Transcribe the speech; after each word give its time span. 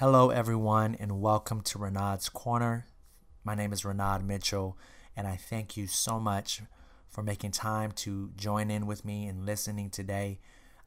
Hello, 0.00 0.30
everyone, 0.30 0.94
and 1.00 1.20
welcome 1.20 1.60
to 1.62 1.76
Renaud's 1.76 2.28
Corner. 2.28 2.86
My 3.42 3.56
name 3.56 3.72
is 3.72 3.84
Renaud 3.84 4.20
Mitchell, 4.20 4.78
and 5.16 5.26
I 5.26 5.34
thank 5.34 5.76
you 5.76 5.88
so 5.88 6.20
much 6.20 6.62
for 7.08 7.24
making 7.24 7.50
time 7.50 7.90
to 7.96 8.30
join 8.36 8.70
in 8.70 8.86
with 8.86 9.04
me 9.04 9.26
and 9.26 9.44
listening 9.44 9.90
today. 9.90 10.38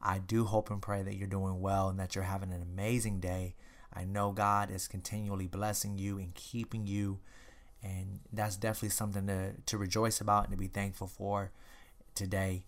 I 0.02 0.20
do 0.20 0.46
hope 0.46 0.72
and 0.72 0.82
pray 0.82 1.04
that 1.04 1.18
you're 1.18 1.28
doing 1.28 1.60
well 1.60 1.90
and 1.90 2.00
that 2.00 2.16
you're 2.16 2.24
having 2.24 2.54
an 2.54 2.62
amazing 2.62 3.20
day. 3.20 3.56
I 3.94 4.06
know 4.06 4.32
God 4.32 4.72
is 4.72 4.88
continually 4.88 5.48
blessing 5.48 5.98
you 5.98 6.18
and 6.18 6.34
keeping 6.34 6.88
you, 6.88 7.20
and 7.84 8.22
that's 8.32 8.56
definitely 8.56 8.92
something 8.92 9.28
to, 9.28 9.56
to 9.66 9.78
rejoice 9.78 10.22
about 10.22 10.46
and 10.46 10.54
to 10.54 10.58
be 10.58 10.68
thankful 10.68 11.08
for 11.08 11.52
today. 12.16 12.64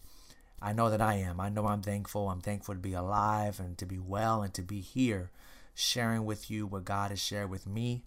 I 0.62 0.74
know 0.74 0.90
that 0.90 1.02
I 1.02 1.14
am. 1.14 1.40
I 1.40 1.48
know 1.48 1.68
I'm 1.68 1.82
thankful. 1.82 2.28
I'm 2.28 2.42
thankful 2.42 2.76
to 2.76 2.82
be 2.82 2.92
alive 2.92 3.62
and 3.62 3.78
to 3.78 3.86
be 3.86 3.98
well 3.98 4.42
and 4.42 4.54
to 4.56 4.62
be 4.62 4.82
here 4.82 5.32
sharing 5.74 6.26
with 6.26 6.50
you 6.52 6.68
what 6.68 6.86
God 6.86 7.10
has 7.10 7.20
shared 7.20 7.50
with 7.50 7.68
me. 7.68 8.04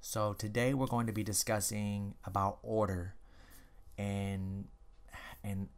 So 0.00 0.32
today 0.34 0.74
we're 0.74 0.86
going 0.86 1.06
to 1.06 1.12
be 1.12 1.24
discussing 1.24 2.14
about 2.24 2.58
order 2.62 3.14
and 3.96 4.66
and 5.42 5.68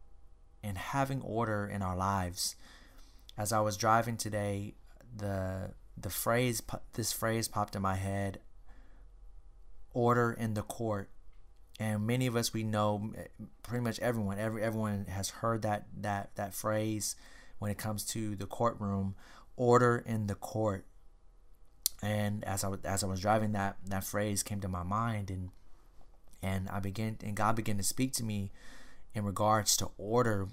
and 0.62 0.77
having 0.77 1.22
order 1.22 1.66
in 1.66 1.82
our 1.82 1.96
lives. 1.96 2.56
As 3.38 3.52
I 3.52 3.60
was 3.60 3.77
driving 3.77 4.16
today, 4.16 4.74
the 5.16 5.70
the 5.96 6.10
phrase 6.10 6.62
this 6.92 7.12
phrase 7.12 7.48
popped 7.48 7.74
in 7.74 7.83
my 7.83 7.94
head 7.94 8.41
order 9.94 10.33
in 10.33 10.55
the 10.55 10.62
court 10.62 11.08
and 11.80 12.06
many 12.06 12.27
of 12.27 12.36
us 12.36 12.52
we 12.52 12.62
know 12.62 13.12
pretty 13.62 13.83
much 13.83 13.98
everyone 14.00 14.38
every 14.38 14.62
everyone 14.62 15.06
has 15.08 15.30
heard 15.30 15.62
that 15.62 15.86
that 15.96 16.30
that 16.34 16.55
phrase 16.55 17.16
when 17.58 17.70
it 17.70 17.78
comes 17.78 18.05
to 18.05 18.36
the 18.36 18.46
courtroom 18.46 19.14
order 19.56 20.02
in 20.06 20.27
the 20.27 20.34
court 20.34 20.84
and 22.02 22.45
as 22.45 22.64
I 22.64 22.70
as 22.84 23.02
I 23.02 23.06
was 23.06 23.20
driving 23.20 23.52
that 23.52 23.77
that 23.86 24.05
phrase 24.05 24.42
came 24.42 24.60
to 24.60 24.68
my 24.68 24.82
mind 24.82 25.30
and 25.30 25.50
and 26.42 26.69
I 26.69 26.80
began 26.80 27.19
and 27.25 27.36
God 27.36 27.56
began 27.56 27.77
to 27.78 27.83
speak 27.83 28.12
to 28.14 28.25
me 28.25 28.50
in 29.14 29.25
regards 29.25 29.77
to 29.78 29.89
order 29.97 30.48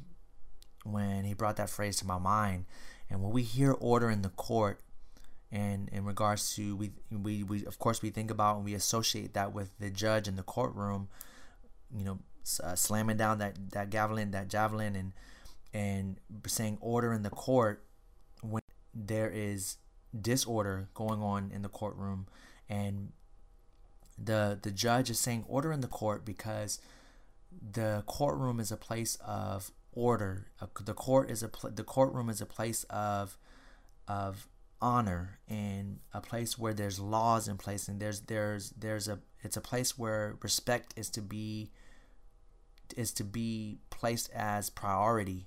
when 0.84 1.26
he 1.26 1.34
brought 1.34 1.58
that 1.58 1.70
phrase 1.70 1.98
to 1.98 2.08
my 2.08 2.18
mind. 2.18 2.66
And 3.10 3.22
when 3.22 3.32
we 3.32 3.44
hear 3.44 3.74
order 3.74 4.10
in 4.10 4.22
the 4.22 4.30
court 4.30 4.80
and 5.52 5.88
in 5.90 6.04
regards 6.04 6.56
to 6.56 6.76
we 6.76 6.92
we, 7.12 7.44
we 7.44 7.66
of 7.66 7.78
course 7.78 8.02
we 8.02 8.10
think 8.10 8.32
about 8.32 8.56
and 8.56 8.66
we 8.66 8.74
associate 8.74 9.34
that 9.34 9.54
with 9.54 9.78
the 9.80 9.90
judge 9.90 10.28
in 10.28 10.36
the 10.36 10.44
courtroom 10.44 11.08
you 11.96 12.04
know 12.04 12.18
uh, 12.64 12.74
slamming 12.74 13.18
down 13.18 13.38
that 13.38 13.56
that 13.72 13.90
javelin 13.92 14.32
that 14.32 14.48
javelin 14.48 14.96
and 14.96 15.14
and 15.74 16.18
saying 16.48 16.78
order 16.82 17.14
in 17.14 17.22
the 17.22 17.30
court 17.30 17.84
when 18.42 18.62
there 18.96 19.30
is 19.30 19.78
disorder 20.20 20.90
going 20.94 21.22
on 21.22 21.52
in 21.54 21.62
the 21.62 21.70
courtroom. 21.70 22.28
And 22.70 23.12
the 24.18 24.60
the 24.62 24.72
judge 24.72 25.10
is 25.10 25.20
saying 25.20 25.46
order 25.48 25.72
in 25.72 25.82
the 25.82 25.88
court 25.88 26.26
because 26.26 26.80
the 27.72 28.04
courtroom 28.08 28.60
is 28.60 28.72
a 28.72 28.78
place 28.78 29.18
of 29.26 29.72
order. 29.94 30.48
The 30.84 30.94
court 30.94 31.30
is 31.30 31.44
a 31.44 31.48
pl- 31.48 31.72
the 31.72 31.84
courtroom 31.84 32.30
is 32.30 32.42
a 32.42 32.46
place 32.46 32.84
of 32.90 33.38
of 34.08 34.48
honor 34.82 35.40
and 35.48 36.00
a 36.14 36.20
place 36.20 36.60
where 36.60 36.74
there's 36.74 37.00
laws 37.00 37.48
in 37.48 37.58
place 37.58 37.88
and 37.88 38.02
there's 38.02 38.20
there's 38.22 38.72
there's 38.72 39.08
a 39.08 39.18
it's 39.42 39.56
a 39.56 39.62
place 39.62 39.98
where 39.98 40.36
respect 40.42 40.94
is 40.98 41.10
to 41.10 41.22
be 41.22 41.72
is 42.98 43.14
to 43.14 43.24
be 43.24 43.78
placed 43.90 44.30
as 44.34 44.70
priority 44.70 45.46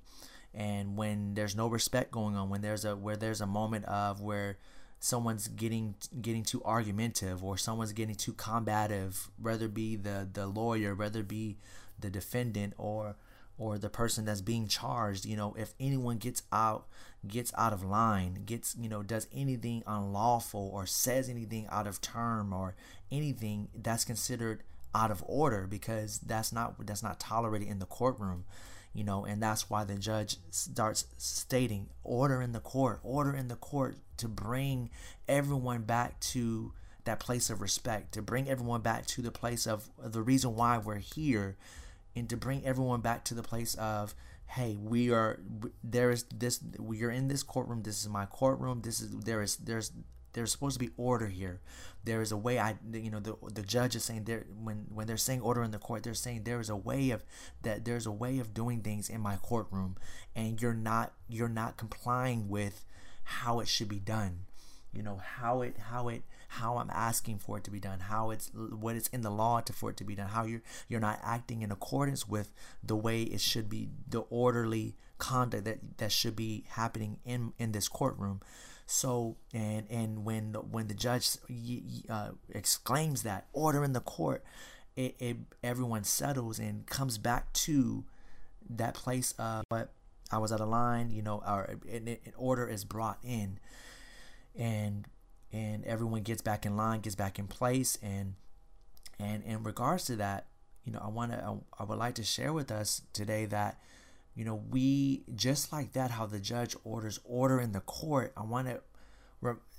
and 0.56 0.96
when 0.96 1.34
there's 1.34 1.54
no 1.54 1.68
respect 1.68 2.10
going 2.10 2.34
on 2.34 2.48
when 2.48 2.62
there's 2.62 2.84
a 2.84 2.96
where 2.96 3.16
there's 3.16 3.42
a 3.42 3.46
moment 3.46 3.84
of 3.84 4.20
where 4.20 4.56
someone's 4.98 5.48
getting 5.48 5.94
getting 6.22 6.42
too 6.42 6.62
argumentative 6.64 7.44
or 7.44 7.58
someone's 7.58 7.92
getting 7.92 8.14
too 8.14 8.32
combative 8.32 9.28
whether 9.40 9.68
be 9.68 9.94
the 9.94 10.26
the 10.32 10.46
lawyer 10.46 10.94
whether 10.94 11.20
it 11.20 11.28
be 11.28 11.56
the 12.00 12.10
defendant 12.10 12.72
or 12.78 13.14
or 13.58 13.78
the 13.78 13.90
person 13.90 14.24
that's 14.24 14.40
being 14.40 14.66
charged 14.66 15.26
you 15.26 15.36
know 15.36 15.54
if 15.58 15.74
anyone 15.78 16.16
gets 16.16 16.42
out 16.50 16.86
gets 17.28 17.52
out 17.58 17.72
of 17.72 17.82
line 17.84 18.42
gets 18.46 18.74
you 18.80 18.88
know 18.88 19.02
does 19.02 19.28
anything 19.34 19.82
unlawful 19.86 20.70
or 20.72 20.86
says 20.86 21.28
anything 21.28 21.66
out 21.70 21.86
of 21.86 22.00
term 22.00 22.52
or 22.52 22.74
anything 23.12 23.68
that's 23.74 24.04
considered 24.04 24.62
out 24.94 25.10
of 25.10 25.22
order 25.26 25.66
because 25.66 26.18
that's 26.20 26.52
not 26.52 26.74
that's 26.86 27.02
not 27.02 27.20
tolerated 27.20 27.68
in 27.68 27.78
the 27.78 27.86
courtroom 27.86 28.44
you 28.96 29.04
know, 29.04 29.24
and 29.24 29.42
that's 29.42 29.68
why 29.68 29.84
the 29.84 29.96
judge 29.96 30.36
starts 30.50 31.06
stating 31.18 31.88
order 32.02 32.40
in 32.40 32.52
the 32.52 32.60
court, 32.60 33.00
order 33.02 33.34
in 33.34 33.48
the 33.48 33.56
court 33.56 33.96
to 34.16 34.28
bring 34.28 34.90
everyone 35.28 35.82
back 35.82 36.18
to 36.20 36.72
that 37.04 37.20
place 37.20 37.50
of 37.50 37.60
respect, 37.60 38.12
to 38.12 38.22
bring 38.22 38.48
everyone 38.48 38.80
back 38.80 39.06
to 39.06 39.22
the 39.22 39.30
place 39.30 39.66
of 39.66 39.90
the 40.02 40.22
reason 40.22 40.54
why 40.54 40.78
we're 40.78 40.96
here, 40.96 41.56
and 42.14 42.28
to 42.30 42.36
bring 42.36 42.64
everyone 42.64 43.00
back 43.00 43.24
to 43.24 43.34
the 43.34 43.42
place 43.42 43.74
of 43.74 44.14
hey 44.48 44.76
we 44.80 45.10
are 45.10 45.40
there 45.82 46.10
is 46.10 46.24
this 46.34 46.60
we 46.78 47.02
are 47.02 47.10
in 47.10 47.26
this 47.26 47.42
courtroom 47.42 47.82
this 47.82 48.00
is 48.00 48.08
my 48.08 48.24
courtroom 48.26 48.80
this 48.82 49.00
is 49.00 49.10
there 49.10 49.42
is 49.42 49.56
there's 49.56 49.90
there's 50.36 50.52
supposed 50.52 50.78
to 50.78 50.84
be 50.84 50.92
order 50.98 51.28
here. 51.28 51.60
There 52.04 52.20
is 52.20 52.30
a 52.30 52.36
way 52.36 52.58
I 52.58 52.76
you 52.92 53.10
know 53.10 53.20
the 53.20 53.36
the 53.54 53.62
judge 53.62 53.96
is 53.96 54.04
saying 54.04 54.24
there 54.24 54.44
when 54.62 54.84
when 54.92 55.06
they're 55.06 55.16
saying 55.16 55.40
order 55.40 55.62
in 55.62 55.70
the 55.70 55.78
court, 55.78 56.02
they're 56.02 56.12
saying 56.12 56.42
there 56.44 56.60
is 56.60 56.68
a 56.68 56.76
way 56.76 57.08
of 57.08 57.24
that 57.62 57.86
there's 57.86 58.04
a 58.04 58.12
way 58.12 58.38
of 58.38 58.52
doing 58.52 58.82
things 58.82 59.08
in 59.08 59.22
my 59.22 59.36
courtroom 59.36 59.96
and 60.36 60.60
you're 60.60 60.74
not 60.74 61.14
you're 61.26 61.48
not 61.48 61.78
complying 61.78 62.50
with 62.50 62.84
how 63.24 63.60
it 63.60 63.66
should 63.66 63.88
be 63.88 63.98
done. 63.98 64.40
You 64.92 65.02
know, 65.02 65.16
how 65.24 65.62
it 65.62 65.78
how 65.78 66.08
it 66.08 66.22
how 66.48 66.76
I'm 66.76 66.90
asking 66.90 67.38
for 67.38 67.56
it 67.56 67.64
to 67.64 67.70
be 67.70 67.80
done, 67.80 68.00
how 68.00 68.30
it's 68.30 68.50
what 68.54 68.94
it's 68.94 69.08
in 69.08 69.22
the 69.22 69.30
law 69.30 69.60
to 69.62 69.72
for 69.72 69.88
it 69.88 69.96
to 69.96 70.04
be 70.04 70.14
done, 70.14 70.28
how 70.28 70.44
you're 70.44 70.62
you're 70.86 71.00
not 71.00 71.18
acting 71.22 71.62
in 71.62 71.72
accordance 71.72 72.28
with 72.28 72.52
the 72.84 72.96
way 72.96 73.22
it 73.22 73.40
should 73.40 73.70
be, 73.70 73.88
the 74.06 74.20
orderly 74.28 74.96
conduct 75.16 75.64
that 75.64 75.78
that 75.96 76.12
should 76.12 76.36
be 76.36 76.66
happening 76.68 77.20
in 77.24 77.54
in 77.58 77.72
this 77.72 77.88
courtroom. 77.88 78.40
So 78.86 79.36
and 79.52 79.86
and 79.90 80.24
when 80.24 80.52
the, 80.52 80.60
when 80.60 80.86
the 80.86 80.94
judge 80.94 81.30
uh, 82.08 82.30
exclaims 82.50 83.22
that 83.24 83.48
order 83.52 83.82
in 83.82 83.92
the 83.92 84.00
court, 84.00 84.44
it, 84.94 85.16
it 85.18 85.36
everyone 85.62 86.04
settles 86.04 86.58
and 86.58 86.86
comes 86.86 87.18
back 87.18 87.52
to 87.52 88.04
that 88.70 88.94
place 88.94 89.34
of 89.38 89.64
but 89.68 89.90
I 90.30 90.38
was 90.38 90.52
out 90.52 90.60
of 90.60 90.68
line, 90.68 91.10
you 91.10 91.22
know, 91.22 91.42
or 91.46 91.76
an, 91.90 92.16
order 92.36 92.68
is 92.68 92.84
brought 92.84 93.18
in, 93.22 93.58
and 94.56 95.06
and 95.52 95.84
everyone 95.84 96.22
gets 96.22 96.42
back 96.42 96.66
in 96.66 96.76
line, 96.76 97.00
gets 97.00 97.16
back 97.16 97.38
in 97.38 97.46
place, 97.46 97.98
and 98.02 98.34
and 99.18 99.42
in 99.44 99.62
regards 99.62 100.04
to 100.06 100.16
that, 100.16 100.46
you 100.84 100.92
know, 100.92 101.00
I 101.02 101.08
want 101.08 101.32
to 101.32 101.42
I, 101.44 101.56
I 101.80 101.84
would 101.84 101.98
like 101.98 102.14
to 102.16 102.24
share 102.24 102.52
with 102.52 102.70
us 102.70 103.02
today 103.12 103.46
that 103.46 103.80
you 104.36 104.44
know, 104.44 104.62
we 104.70 105.24
just 105.34 105.72
like 105.72 105.92
that 105.94 106.12
how 106.12 106.26
the 106.26 106.38
judge 106.38 106.76
orders 106.84 107.18
order 107.24 107.58
in 107.58 107.72
the 107.72 107.80
court. 107.80 108.32
I 108.36 108.42
want 108.42 108.68
to 108.68 108.82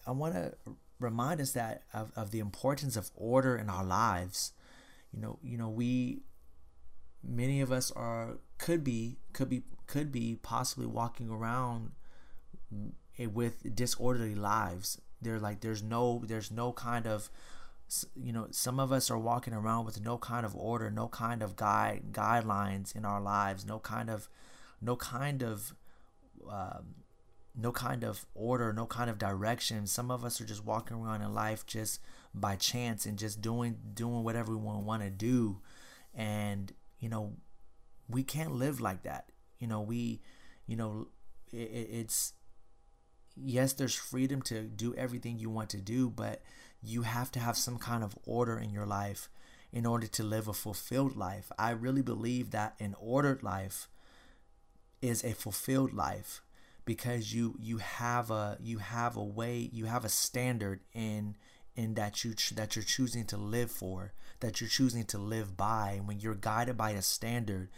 I 0.06 0.12
want 0.12 0.34
to 0.34 0.54
remind 1.00 1.40
us 1.40 1.52
that 1.52 1.84
of, 1.94 2.12
of 2.16 2.32
the 2.32 2.40
importance 2.40 2.98
of 2.98 3.12
order 3.16 3.56
in 3.56 3.70
our 3.70 3.86
lives. 3.86 4.54
You 5.14 5.22
know, 5.22 5.40
you 5.44 5.58
know, 5.60 5.70
we 5.70 6.24
many 7.24 7.62
of 7.62 7.72
us 7.72 7.92
are 7.92 8.40
could 8.58 8.84
be 8.84 9.18
could 9.32 9.48
be 9.48 9.62
could 9.86 10.12
be 10.12 10.40
possibly 10.42 10.88
walking 10.88 11.30
around 11.30 11.92
eh, 13.20 13.28
with 13.28 13.76
disorderly 13.76 14.34
lives. 14.34 15.00
They're 15.22 15.40
like 15.40 15.62
there's 15.62 15.84
no 15.84 16.24
there's 16.26 16.52
no 16.52 16.74
kind 16.74 17.06
of 17.06 17.30
you 18.16 18.34
know 18.34 18.48
some 18.52 18.80
of 18.80 18.92
us 18.92 19.10
are 19.10 19.18
walking 19.18 19.54
around 19.54 19.86
with 19.86 20.04
no 20.04 20.18
kind 20.18 20.46
of 20.46 20.56
order 20.56 20.92
no 20.92 21.08
kind 21.08 21.42
of 21.42 21.56
guide 21.56 22.02
guidelines 22.12 22.96
in 22.96 23.06
our 23.06 23.22
lives 23.22 23.66
no 23.66 23.80
kind 23.80 24.10
of 24.10 24.28
no 24.82 24.96
kind 24.96 25.42
of 25.42 25.74
um, 26.50 26.96
no 27.56 27.72
kind 27.72 28.04
of 28.04 28.26
order 28.36 28.72
no 28.72 28.86
kind 28.86 29.10
of 29.10 29.18
direction. 29.18 29.88
Some 29.88 30.12
of 30.12 30.24
us 30.24 30.40
are 30.40 30.46
just 30.46 30.64
walking 30.64 30.98
around 30.98 31.22
in 31.22 31.34
life 31.34 31.66
just 31.66 32.00
by 32.34 32.56
chance 32.56 33.06
and 33.06 33.18
just 33.18 33.42
doing 33.42 33.78
doing 33.94 34.24
whatever 34.24 34.56
we 34.56 34.58
want 34.58 35.02
to 35.02 35.10
do. 35.10 35.60
And 36.14 36.72
you 37.00 37.10
know 37.10 37.34
we 38.08 38.24
can't 38.24 38.52
live 38.52 38.80
like 38.80 39.04
that. 39.04 39.32
You 39.60 39.68
know 39.68 39.82
we 39.82 40.22
you 40.68 40.76
know 40.76 41.08
it, 41.52 41.88
it's 41.92 42.34
yes 43.36 43.74
there's 43.74 43.96
freedom 43.96 44.42
to 44.44 44.64
do 44.64 44.94
everything 44.96 45.38
you 45.38 45.50
want 45.50 45.70
to 45.70 45.78
do 45.78 46.10
but 46.10 46.42
you 46.82 47.04
have 47.04 47.32
to 47.32 47.40
have 47.40 47.58
some 47.58 47.78
kind 47.78 48.04
of 48.04 48.18
order 48.26 48.58
in 48.58 48.72
your 48.72 48.86
life 48.86 49.30
in 49.72 49.86
order 49.86 50.08
to 50.08 50.24
live 50.24 50.48
a 50.48 50.54
fulfilled 50.54 51.16
life. 51.16 51.52
I 51.58 51.72
really 51.72 52.02
believe 52.02 52.52
that 52.52 52.76
an 52.80 52.96
ordered 53.00 53.44
life 53.44 53.90
is 55.02 55.24
a 55.24 55.34
fulfilled 55.34 55.94
life 55.94 56.42
because 56.86 57.34
you 57.34 57.56
you 57.60 57.78
have 57.78 58.32
a 58.32 58.58
you 58.62 58.80
have 58.80 59.16
a 59.16 59.24
way 59.24 59.70
you 59.72 59.86
have 59.86 60.06
a 60.06 60.10
standard 60.10 60.80
in 60.94 61.36
in 61.76 61.94
that 61.94 62.24
you 62.24 62.34
that 62.56 62.76
you're 62.76 62.84
choosing 62.84 63.26
to 63.26 63.38
live 63.38 63.70
for 63.70 64.14
that 64.40 64.60
you're 64.60 64.70
choosing 64.70 65.04
to 65.04 65.18
live 65.18 65.56
by 65.56 65.92
and 65.98 66.08
when 66.08 66.20
you're 66.20 66.34
guided 66.34 66.78
by 66.78 66.92
a 66.92 67.02
standard 67.02 67.70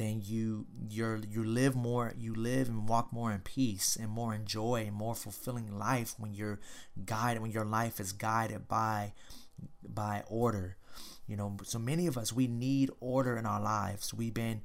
then 0.00 0.22
you 0.24 0.66
you're 0.88 1.20
you 1.28 1.44
live 1.44 1.76
more 1.76 2.14
you 2.18 2.34
live 2.34 2.68
and 2.68 2.88
walk 2.88 3.12
more 3.12 3.30
in 3.30 3.40
peace 3.40 3.96
and 4.00 4.08
more 4.08 4.34
in 4.34 4.46
joy 4.46 4.84
and 4.86 4.94
more 4.96 5.14
fulfilling 5.14 5.78
life 5.78 6.14
when 6.16 6.32
you're 6.32 6.58
guided 7.04 7.42
when 7.42 7.50
your 7.50 7.66
life 7.66 8.00
is 8.00 8.12
guided 8.12 8.66
by 8.66 9.12
by 9.86 10.22
order. 10.26 10.78
You 11.26 11.36
know 11.36 11.58
so 11.64 11.78
many 11.78 12.06
of 12.06 12.16
us 12.16 12.32
we 12.32 12.46
need 12.46 12.90
order 12.98 13.36
in 13.36 13.44
our 13.44 13.60
lives. 13.60 14.14
We've 14.14 14.32
been 14.32 14.62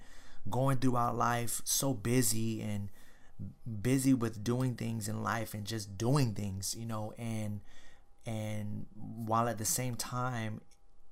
going 0.49 0.77
through 0.77 0.95
our 0.95 1.13
life 1.13 1.61
so 1.65 1.93
busy 1.93 2.61
and 2.61 2.89
busy 3.81 4.13
with 4.13 4.41
doing 4.41 4.75
things 4.75 5.09
in 5.09 5.21
life 5.21 5.53
and 5.53 5.65
just 5.65 5.97
doing 5.97 6.33
things 6.33 6.73
you 6.79 6.85
know 6.85 7.11
and 7.17 7.59
and 8.25 8.85
while 8.95 9.49
at 9.49 9.57
the 9.57 9.65
same 9.65 9.95
time 9.95 10.61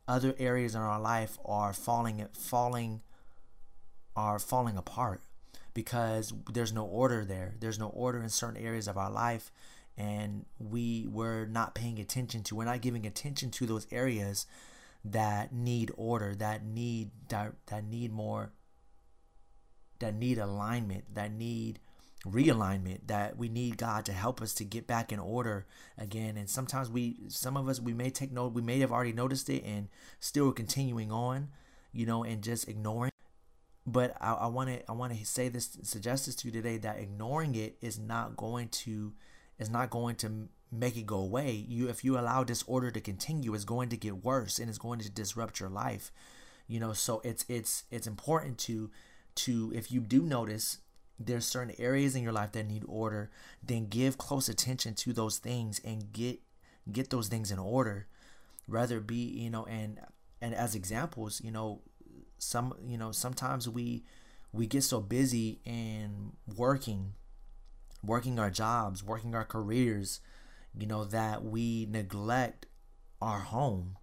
other 0.08 0.34
areas 0.40 0.76
in 0.76 0.82
our 0.82 1.02
life 1.02 1.38
are 1.44 1.74
falling 1.74 2.26
falling 2.32 3.02
are 4.16 4.40
falling 4.40 4.78
apart 4.78 5.22
because 5.74 6.34
there's 6.52 6.74
no 6.74 6.86
order 6.86 7.26
there 7.26 7.56
there's 7.60 7.80
no 7.80 7.88
order 7.88 8.22
in 8.22 8.30
certain 8.30 8.62
areas 8.64 8.88
of 8.88 8.98
our 8.98 9.10
life 9.10 9.52
and 9.98 10.46
we 10.60 11.08
were 11.12 11.46
not 11.46 11.76
paying 11.76 12.00
attention 12.00 12.44
to 12.44 12.56
we're 12.56 12.66
not 12.66 12.82
giving 12.82 13.06
attention 13.06 13.50
to 13.50 13.66
those 13.66 13.88
areas 13.92 14.46
that 15.04 15.54
need 15.54 15.92
order 15.98 16.36
that 16.36 16.64
need 16.64 17.10
that, 17.30 17.54
that 17.68 17.84
need 17.84 18.12
more 18.12 18.52
that 20.00 20.16
need 20.16 20.38
alignment 20.38 21.04
that 21.14 21.32
need 21.32 21.80
realignment 22.26 23.00
that 23.08 23.38
we 23.38 23.50
need 23.50 23.78
God 23.78 24.06
to 24.06 24.14
help 24.14 24.42
us 24.42 24.54
to 24.56 24.64
get 24.64 24.88
back 24.88 25.12
in 25.12 25.20
order 25.20 25.66
again. 25.98 26.38
And 26.38 26.50
sometimes 26.50 26.90
we, 26.90 27.18
some 27.28 27.58
of 27.58 27.68
us, 27.68 27.80
we 27.80 27.94
may 27.94 28.10
take 28.10 28.32
note, 28.32 28.54
we 28.54 28.62
may 28.62 28.80
have 28.80 28.92
already 28.92 29.14
noticed 29.14 29.50
it 29.50 29.64
and 29.64 29.90
still 30.20 30.52
continuing 30.52 31.12
on, 31.12 31.50
you 31.92 32.06
know, 32.06 32.24
and 32.24 32.42
just 32.42 32.68
ignoring. 32.68 33.13
But 33.86 34.16
I 34.22 34.48
want 34.48 34.70
to, 34.70 34.90
I 34.90 34.94
want 34.94 35.14
to 35.18 35.26
say 35.26 35.50
this, 35.50 35.78
suggest 35.84 36.26
this 36.26 36.36
to 36.36 36.48
you 36.48 36.54
today 36.54 36.78
that 36.78 37.00
ignoring 37.00 37.56
it 37.56 37.78
is 37.82 38.00
not 38.00 38.38
going 38.38 38.70
to, 38.70 39.14
is 39.60 39.70
not 39.70 39.90
going 39.90 40.16
to 40.18 40.48
make 40.72 40.96
it 40.96 41.06
go 41.06 41.18
away. 41.18 41.52
You, 41.52 41.90
if 41.90 42.04
you 42.04 42.18
allow 42.18 42.46
disorder 42.46 42.92
to 42.92 43.02
continue, 43.02 43.54
it's 43.54 43.66
going 43.66 43.90
to 43.90 43.98
get 43.98 44.24
worse 44.24 44.58
and 44.58 44.70
it's 44.70 44.78
going 44.78 45.00
to 45.00 45.10
disrupt 45.10 45.60
your 45.60 45.70
life. 45.70 46.14
You 46.66 46.80
know, 46.80 46.94
so 46.94 47.20
it's, 47.26 47.44
it's, 47.50 47.84
it's 47.92 48.08
important 48.08 48.58
to, 48.60 48.90
to, 49.36 49.74
if 49.76 49.92
you 49.92 50.00
do 50.00 50.22
notice 50.22 50.78
there's 51.20 51.46
certain 51.46 51.76
areas 51.78 52.16
in 52.16 52.24
your 52.24 52.32
life 52.32 52.52
that 52.54 52.68
need 52.68 52.84
order, 52.88 53.30
then 53.62 53.88
give 53.88 54.18
close 54.18 54.50
attention 54.50 54.94
to 54.96 55.14
those 55.14 55.38
things 55.38 55.80
and 55.84 56.12
get 56.14 56.40
get 56.92 57.10
those 57.10 57.28
things 57.28 57.52
in 57.52 57.60
order. 57.60 58.08
Rather 58.68 59.00
be, 59.00 59.16
you 59.16 59.50
know, 59.50 59.66
and 59.66 60.00
and 60.42 60.54
as 60.54 60.76
examples, 60.76 61.42
you 61.44 61.52
know, 61.52 61.82
some 62.38 62.76
you 62.86 62.98
know, 62.98 63.12
sometimes 63.12 63.68
we 63.70 64.04
we 64.52 64.68
get 64.68 64.84
so 64.84 65.00
busy 65.00 65.60
in 65.66 66.34
working, 66.56 67.14
working 68.04 68.40
our 68.40 68.50
jobs, 68.50 69.04
working 69.04 69.34
our 69.36 69.46
careers, 69.46 70.20
you 70.78 70.86
know, 70.86 71.06
that 71.06 71.44
we 71.44 71.88
neglect 71.90 72.68
our 73.22 73.40
home. 73.40 73.98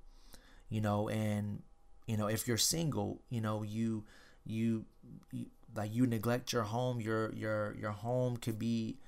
You 0.68 0.80
know, 0.80 1.08
and 1.08 1.62
you 2.06 2.16
know, 2.16 2.28
if 2.28 2.46
you're 2.46 2.56
single, 2.56 3.22
you 3.28 3.40
know, 3.40 3.62
you 3.62 4.04
you, 4.46 4.84
you 5.32 5.46
like 5.74 5.94
you 5.94 6.06
neglect 6.06 6.52
your 6.52 6.62
home 6.62 7.00
your 7.00 7.32
your 7.34 7.74
your 7.78 7.90
home 7.90 8.36
could 8.36 8.58
be 8.58 8.98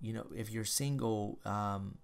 you 0.00 0.12
know 0.12 0.26
if 0.34 0.50
you're 0.50 0.64
single 0.64 1.38
um 1.44 1.96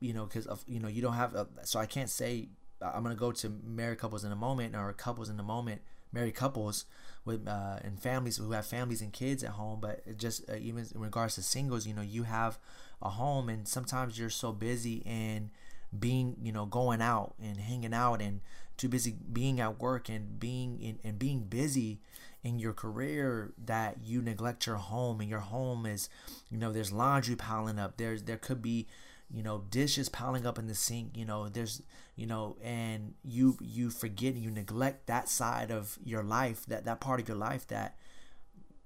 you 0.00 0.12
know 0.12 0.24
because 0.24 0.46
of 0.46 0.64
you 0.66 0.80
know 0.80 0.88
you 0.88 1.02
don't 1.02 1.14
have 1.14 1.34
a, 1.34 1.46
so 1.64 1.78
i 1.78 1.86
can't 1.86 2.10
say 2.10 2.48
i'm 2.80 3.02
gonna 3.02 3.14
go 3.14 3.32
to 3.32 3.52
married 3.64 3.98
couples 3.98 4.24
in 4.24 4.32
a 4.32 4.36
moment 4.36 4.74
or 4.74 4.92
couples 4.92 5.28
in 5.28 5.38
a 5.38 5.42
moment 5.42 5.80
married 6.12 6.34
couples 6.34 6.84
with 7.24 7.46
uh, 7.46 7.76
and 7.82 8.00
families 8.00 8.36
who 8.36 8.52
have 8.52 8.66
families 8.66 9.02
and 9.02 9.12
kids 9.12 9.42
at 9.44 9.50
home 9.50 9.78
but 9.80 10.16
just 10.16 10.48
uh, 10.50 10.54
even 10.56 10.86
in 10.94 11.00
regards 11.00 11.34
to 11.34 11.42
singles 11.42 11.86
you 11.86 11.94
know 11.94 12.02
you 12.02 12.24
have 12.24 12.58
a 13.02 13.10
home 13.10 13.48
and 13.48 13.68
sometimes 13.68 14.18
you're 14.18 14.30
so 14.30 14.52
busy 14.52 15.02
and 15.06 15.50
being 15.98 16.36
you 16.42 16.52
know 16.52 16.66
going 16.66 17.02
out 17.02 17.34
and 17.42 17.58
hanging 17.58 17.94
out 17.94 18.20
and 18.20 18.40
too 18.76 18.88
busy 18.88 19.14
being 19.32 19.60
at 19.60 19.78
work 19.78 20.08
and 20.08 20.40
being 20.40 20.80
in, 20.80 20.98
and 21.04 21.18
being 21.18 21.40
busy 21.40 22.00
in 22.42 22.58
your 22.58 22.72
career 22.72 23.52
that 23.62 23.98
you 24.02 24.22
neglect 24.22 24.66
your 24.66 24.76
home 24.76 25.20
and 25.20 25.28
your 25.28 25.40
home 25.40 25.84
is 25.84 26.08
you 26.50 26.56
know 26.56 26.72
there's 26.72 26.92
laundry 26.92 27.36
piling 27.36 27.78
up. 27.78 27.96
There's 27.96 28.22
there 28.22 28.38
could 28.38 28.62
be 28.62 28.86
you 29.32 29.42
know 29.42 29.64
dishes 29.70 30.08
piling 30.08 30.46
up 30.46 30.58
in 30.58 30.66
the 30.66 30.74
sink 30.74 31.16
you 31.16 31.24
know 31.24 31.48
there's 31.48 31.82
you 32.16 32.26
know 32.26 32.56
and 32.62 33.14
you 33.24 33.56
you 33.60 33.90
forget 33.90 34.34
you 34.34 34.50
neglect 34.50 35.06
that 35.06 35.28
side 35.28 35.70
of 35.70 35.98
your 36.04 36.22
life 36.22 36.66
that 36.66 36.84
that 36.84 37.00
part 37.00 37.20
of 37.20 37.28
your 37.28 37.36
life 37.36 37.66
that 37.68 37.96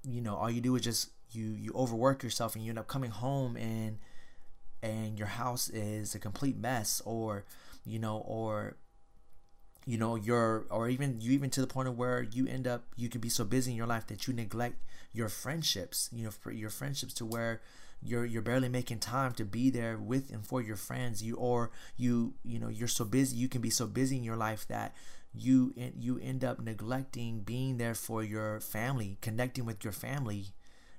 you 0.06 0.20
know 0.20 0.36
all 0.36 0.50
you 0.50 0.60
do 0.60 0.76
is 0.76 0.82
just 0.82 1.10
you 1.30 1.46
you 1.46 1.72
overwork 1.74 2.22
yourself 2.22 2.54
and 2.54 2.64
you 2.64 2.70
end 2.70 2.78
up 2.78 2.86
coming 2.86 3.10
home 3.10 3.56
and 3.56 3.98
and 4.82 5.18
your 5.18 5.28
house 5.28 5.68
is 5.70 6.14
a 6.14 6.18
complete 6.18 6.56
mess 6.56 7.00
or 7.04 7.44
you 7.86 7.98
know 7.98 8.18
or 8.26 8.76
you 9.86 9.98
know 9.98 10.14
you're 10.14 10.66
or 10.70 10.88
even 10.88 11.20
you 11.20 11.32
even 11.32 11.50
to 11.50 11.60
the 11.60 11.66
point 11.66 11.88
of 11.88 11.96
where 11.96 12.22
you 12.22 12.46
end 12.46 12.66
up 12.66 12.84
you 12.96 13.08
can 13.08 13.20
be 13.20 13.28
so 13.28 13.44
busy 13.44 13.70
in 13.70 13.76
your 13.76 13.86
life 13.86 14.06
that 14.06 14.26
you 14.26 14.34
neglect 14.34 14.76
your 15.12 15.28
friendships 15.28 16.08
you 16.12 16.24
know 16.24 16.50
your 16.52 16.70
friendships 16.70 17.14
to 17.14 17.24
where 17.24 17.60
you're 18.04 18.24
you're 18.24 18.42
barely 18.42 18.68
making 18.68 18.98
time 19.00 19.32
to 19.32 19.44
be 19.44 19.70
there 19.70 19.96
with 19.98 20.30
and 20.30 20.46
for 20.46 20.60
your 20.62 20.76
friends. 20.76 21.22
You 21.22 21.36
or 21.36 21.70
you 21.96 22.34
you 22.44 22.58
know 22.58 22.68
you're 22.68 22.88
so 22.88 23.04
busy 23.04 23.36
you 23.36 23.48
can 23.48 23.60
be 23.60 23.70
so 23.70 23.86
busy 23.86 24.16
in 24.16 24.24
your 24.24 24.36
life 24.36 24.66
that 24.68 24.94
you 25.34 25.74
you 25.98 26.18
end 26.22 26.44
up 26.44 26.60
neglecting 26.60 27.40
being 27.40 27.78
there 27.78 27.94
for 27.94 28.22
your 28.22 28.60
family 28.60 29.18
connecting 29.20 29.64
with 29.64 29.82
your 29.82 29.92
family 29.92 30.46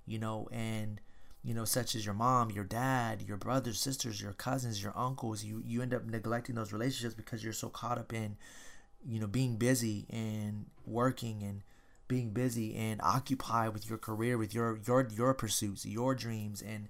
you 0.05 0.19
know 0.19 0.49
and 0.51 0.99
you 1.41 1.53
know 1.53 1.63
such 1.63 1.95
as 1.95 2.05
your 2.05 2.15
mom 2.15 2.51
your 2.51 2.63
dad 2.65 3.21
your 3.21 3.37
brothers 3.37 3.79
sisters 3.79 4.21
your 4.21 4.33
cousins 4.33 4.83
your 4.83 4.93
uncles. 4.95 5.43
You 5.43 5.61
you 5.65 5.81
end 5.81 5.93
up 5.93 6.05
neglecting 6.05 6.55
those 6.55 6.73
relationships 6.73 7.13
because 7.15 7.43
you're 7.43 7.53
so 7.53 7.69
caught 7.69 7.97
up 7.97 8.13
in 8.13 8.35
you 9.05 9.19
know 9.19 9.27
being 9.27 9.55
busy 9.57 10.05
and 10.09 10.65
working 10.85 11.43
and 11.43 11.61
being 12.07 12.31
busy 12.31 12.75
and 12.75 13.01
occupied 13.01 13.73
with 13.73 13.89
your 13.89 13.97
career 13.97 14.37
with 14.37 14.53
your 14.53 14.79
your 14.85 15.07
your 15.11 15.33
pursuits 15.33 15.85
your 15.85 16.15
dreams 16.15 16.61
and 16.61 16.87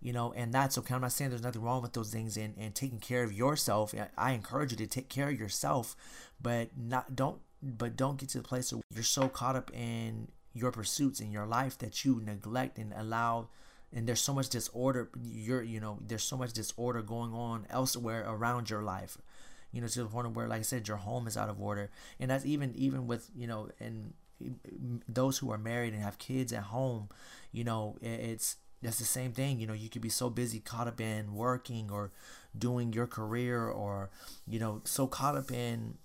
you 0.00 0.12
know 0.12 0.32
and 0.36 0.52
that's 0.52 0.76
okay. 0.78 0.94
I'm 0.94 1.00
not 1.00 1.12
saying 1.12 1.30
there's 1.30 1.42
nothing 1.42 1.62
wrong 1.62 1.82
with 1.82 1.92
those 1.92 2.12
things 2.12 2.36
and, 2.36 2.54
and 2.58 2.74
taking 2.74 2.98
care 2.98 3.22
of 3.22 3.32
yourself. 3.32 3.94
I 4.16 4.32
encourage 4.32 4.72
you 4.72 4.76
to 4.78 4.86
take 4.86 5.08
care 5.08 5.28
of 5.28 5.38
yourself 5.38 5.96
but 6.40 6.70
not 6.76 7.16
don't 7.16 7.40
but 7.62 7.96
don't 7.96 8.18
get 8.18 8.28
to 8.30 8.38
the 8.38 8.44
place 8.44 8.72
where 8.72 8.82
you're 8.94 9.02
so 9.02 9.28
caught 9.28 9.56
up 9.56 9.70
in 9.72 10.28
your 10.52 10.72
pursuits 10.72 11.20
in 11.20 11.32
your 11.32 11.46
life 11.46 11.78
that 11.78 12.04
you 12.04 12.20
neglect 12.24 12.78
and 12.78 12.92
allow 12.96 13.48
and 13.92 14.06
there's 14.06 14.20
so 14.20 14.34
much 14.34 14.48
disorder 14.48 15.10
you're 15.24 15.62
you 15.62 15.80
know 15.80 15.98
there's 16.06 16.22
so 16.22 16.36
much 16.36 16.52
disorder 16.52 17.02
going 17.02 17.32
on 17.32 17.66
elsewhere 17.70 18.24
around 18.26 18.68
your 18.68 18.82
life 18.82 19.18
you 19.76 19.82
know, 19.82 19.88
to 19.88 20.04
the 20.04 20.08
point 20.08 20.30
where, 20.34 20.48
like 20.48 20.60
I 20.60 20.62
said, 20.62 20.88
your 20.88 20.96
home 20.96 21.26
is 21.26 21.36
out 21.36 21.50
of 21.50 21.60
order, 21.60 21.90
and 22.18 22.30
that's 22.30 22.46
even 22.46 22.72
even 22.76 23.06
with 23.06 23.28
you 23.36 23.46
know, 23.46 23.68
and 23.78 24.14
those 25.08 25.38
who 25.38 25.50
are 25.50 25.58
married 25.58 25.94
and 25.94 26.02
have 26.02 26.18
kids 26.18 26.52
at 26.52 26.64
home, 26.64 27.08
you 27.52 27.64
know, 27.64 27.96
it's 28.00 28.56
that's 28.82 28.98
the 28.98 29.04
same 29.04 29.32
thing. 29.32 29.58
You 29.58 29.66
know, 29.66 29.72
you 29.72 29.88
could 29.88 30.02
be 30.02 30.08
so 30.08 30.30
busy, 30.30 30.60
caught 30.60 30.88
up 30.88 31.00
in 31.00 31.34
working 31.34 31.90
or 31.90 32.12
doing 32.56 32.92
your 32.92 33.06
career, 33.06 33.66
or 33.66 34.10
you 34.46 34.58
know, 34.58 34.82
so 34.84 35.06
caught 35.06 35.36
up 35.36 35.50
in 35.50 35.98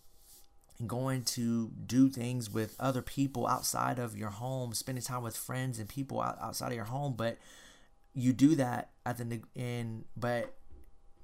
going 0.88 1.24
to 1.24 1.72
do 1.86 2.10
things 2.10 2.50
with 2.50 2.76
other 2.80 3.02
people 3.02 3.46
outside 3.46 4.00
of 4.00 4.18
your 4.18 4.30
home, 4.30 4.74
spending 4.74 5.04
time 5.04 5.22
with 5.24 5.38
friends 5.38 5.78
and 5.78 5.88
people 5.88 6.20
outside 6.22 6.70
of 6.70 6.74
your 6.74 6.86
home, 6.86 7.14
but 7.16 7.38
you 8.14 8.34
do 8.34 8.56
that 8.56 8.90
at 9.06 9.18
the 9.18 9.42
in 9.56 10.04
but 10.18 10.54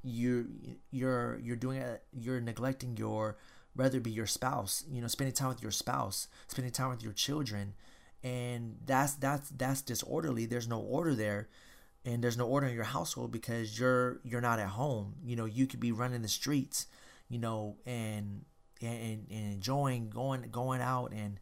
you're 0.04 0.46
you're 0.92 1.38
you're 1.44 1.56
doing 1.56 1.82
it 1.82 2.04
you're 2.14 2.40
neglecting 2.40 2.96
your 2.96 3.38
whether 3.78 3.98
it 3.98 4.04
be 4.04 4.12
your 4.12 4.26
spouse 4.26 4.84
you 4.90 5.02
know 5.02 5.08
spending 5.08 5.34
time 5.34 5.50
with 5.50 5.62
your 5.62 5.72
spouse 5.72 6.28
spending 6.48 6.74
time 6.74 6.90
with 6.90 7.04
your 7.04 7.14
children. 7.14 7.74
And 8.24 8.78
that's 8.86 9.14
that's 9.14 9.50
that's 9.52 9.82
disorderly. 9.82 10.46
There's 10.46 10.68
no 10.68 10.80
order 10.80 11.14
there. 11.14 11.48
And 12.04 12.24
there's 12.24 12.38
no 12.38 12.48
order 12.48 12.68
in 12.68 12.74
your 12.74 12.84
household 12.84 13.32
because 13.32 13.80
you're 13.80 14.20
you're 14.24 14.42
not 14.42 14.60
at 14.60 14.70
home. 14.70 15.16
You 15.24 15.36
know 15.36 15.46
you 15.46 15.68
could 15.68 15.80
be 15.80 15.92
running 15.92 16.24
the 16.24 16.28
streets 16.28 16.88
you 17.30 17.40
know 17.40 17.76
and 17.86 18.46
and, 18.82 19.28
and 19.30 19.54
enjoying 19.54 20.10
going 20.10 20.50
going 20.52 20.82
out 20.82 21.12
and 21.12 21.40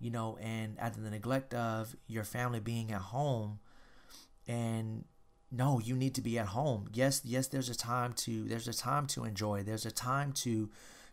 you 0.00 0.10
know 0.10 0.38
and 0.40 0.78
at 0.78 0.94
the 0.94 1.10
neglect 1.10 1.54
of 1.54 1.94
your 2.06 2.24
family 2.24 2.60
being 2.60 2.92
at 2.92 3.00
home. 3.00 3.58
And 4.46 5.04
no 5.50 5.80
you 5.80 5.96
need 5.96 6.14
to 6.16 6.22
be 6.22 6.38
at 6.38 6.46
home. 6.48 6.88
Yes 6.92 7.22
yes 7.24 7.46
there's 7.46 7.68
a 7.68 7.76
time 7.76 8.12
to 8.14 8.44
there's 8.44 8.68
a 8.68 8.74
time 8.74 9.06
to 9.08 9.24
enjoy. 9.24 9.62
There's 9.62 9.86
a 9.86 9.90
time 9.90 10.32
to 10.44 10.70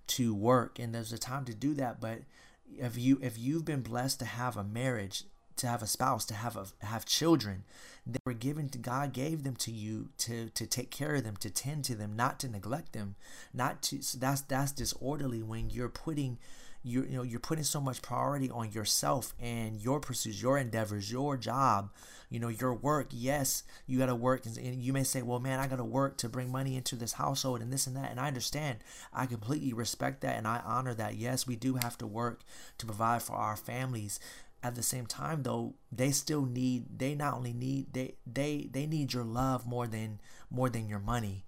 to 0.07 0.33
work 0.33 0.79
and 0.79 0.93
there's 0.93 1.13
a 1.13 1.17
time 1.17 1.45
to 1.45 1.53
do 1.53 1.73
that 1.73 1.99
but 1.99 2.19
if 2.77 2.97
you 2.97 3.19
if 3.21 3.37
you've 3.37 3.65
been 3.65 3.81
blessed 3.81 4.19
to 4.19 4.25
have 4.25 4.57
a 4.57 4.63
marriage 4.63 5.23
to 5.55 5.67
have 5.67 5.81
a 5.81 5.87
spouse 5.87 6.25
to 6.25 6.33
have 6.33 6.57
a 6.57 6.85
have 6.85 7.05
children 7.05 7.63
they 8.05 8.19
were 8.25 8.33
given 8.33 8.69
to 8.69 8.77
god 8.77 9.13
gave 9.13 9.43
them 9.43 9.55
to 9.55 9.71
you 9.71 10.09
to 10.17 10.49
to 10.49 10.65
take 10.65 10.91
care 10.91 11.15
of 11.15 11.23
them 11.23 11.35
to 11.37 11.49
tend 11.49 11.83
to 11.83 11.95
them 11.95 12.15
not 12.15 12.39
to 12.39 12.47
neglect 12.47 12.93
them 12.93 13.15
not 13.53 13.81
to 13.81 14.01
so 14.01 14.17
that's 14.17 14.41
that's 14.41 14.71
disorderly 14.71 15.41
when 15.41 15.69
you're 15.69 15.89
putting 15.89 16.37
you 16.85 17.03
you 17.03 17.17
know 17.17 17.23
you're 17.23 17.39
putting 17.39 17.63
so 17.63 17.81
much 17.81 18.01
priority 18.01 18.49
on 18.49 18.71
yourself 18.71 19.33
and 19.39 19.81
your 19.81 19.99
pursuits 19.99 20.41
your 20.41 20.57
endeavors 20.57 21.11
your 21.11 21.35
job 21.35 21.89
you 22.29 22.39
know 22.39 22.47
your 22.47 22.73
work. 22.73 23.07
Yes 23.11 23.63
you 23.87 23.99
got 23.99 24.07
to 24.07 24.15
work. 24.15 24.45
And 24.45 24.81
you 24.81 24.93
may 24.93 25.03
say 25.03 25.21
well 25.21 25.39
man 25.39 25.59
i 25.59 25.67
got 25.67 25.77
to 25.77 25.83
work 25.83 26.17
to 26.17 26.29
bring 26.29 26.51
money 26.51 26.75
into 26.75 26.95
this 26.95 27.13
household 27.13 27.61
and 27.61 27.71
this 27.71 27.87
and 27.87 27.95
that. 27.95 28.11
And 28.11 28.19
i 28.19 28.27
understand. 28.27 28.79
I 29.13 29.25
completely 29.25 29.73
respect 29.73 30.21
that 30.21 30.37
and 30.37 30.47
i 30.47 30.61
honor 30.65 30.93
that. 30.93 31.15
Yes 31.15 31.47
we 31.47 31.55
do 31.55 31.75
have 31.75 31.97
to 31.99 32.07
work 32.07 32.41
to 32.77 32.85
provide 32.85 33.23
for 33.23 33.35
our 33.35 33.55
families. 33.55 34.19
At 34.63 34.75
the 34.75 34.83
same 34.83 35.05
time 35.05 35.43
though 35.43 35.75
they 35.91 36.11
still 36.11 36.45
need 36.45 36.97
they 36.97 37.13
not 37.13 37.35
only 37.35 37.53
need 37.53 37.93
they 37.93 38.15
they 38.25 38.67
they 38.71 38.87
need 38.87 39.13
your 39.13 39.23
love 39.23 39.67
more 39.67 39.85
than 39.87 40.19
more 40.49 40.69
than 40.69 40.89
your 40.89 40.99
money 40.99 41.44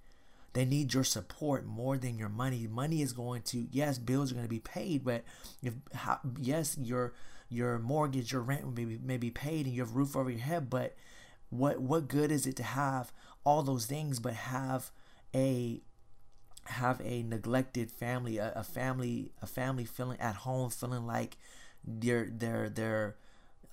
they 0.58 0.66
need 0.66 0.92
your 0.92 1.04
support 1.04 1.68
more 1.68 2.00
than 2.00 2.18
your 2.18 2.30
money. 2.30 2.66
Money 2.66 3.04
is 3.04 3.14
going 3.14 3.44
to 3.44 3.68
yes, 3.72 4.00
bills 4.00 4.32
are 4.32 4.34
going 4.34 4.46
to 4.48 4.50
be 4.50 4.60
paid, 4.60 5.06
but 5.06 5.24
if 5.62 5.76
how, 5.94 6.20
yes, 6.40 6.76
your 6.82 7.14
your 7.48 7.78
mortgage, 7.78 8.32
your 8.32 8.42
rent 8.42 8.76
may 8.76 8.86
be, 8.86 8.98
may 8.98 9.18
be 9.18 9.30
paid, 9.30 9.68
and 9.68 9.76
you 9.76 9.84
have 9.84 9.96
roof 9.96 10.16
over 10.16 10.32
your 10.32 10.40
head. 10.40 10.68
But 10.68 10.96
what 11.52 11.80
what 11.80 12.08
good 12.08 12.32
is 12.32 12.48
it 12.48 12.56
to 12.56 12.64
have 12.64 13.12
all 13.44 13.62
those 13.62 13.86
things, 13.86 14.20
but 14.20 14.34
have 14.34 14.90
a 15.36 15.82
have 16.66 17.00
a 17.06 17.22
neglected 17.22 17.92
family, 17.92 18.40
a, 18.40 18.52
a 18.56 18.64
family, 18.64 19.34
a 19.44 19.46
family 19.46 19.86
feeling 19.86 20.20
at 20.20 20.38
home, 20.38 20.72
feeling 20.72 21.06
like 21.06 21.38
their 21.86 22.32
their 22.32 22.68
their 22.68 23.16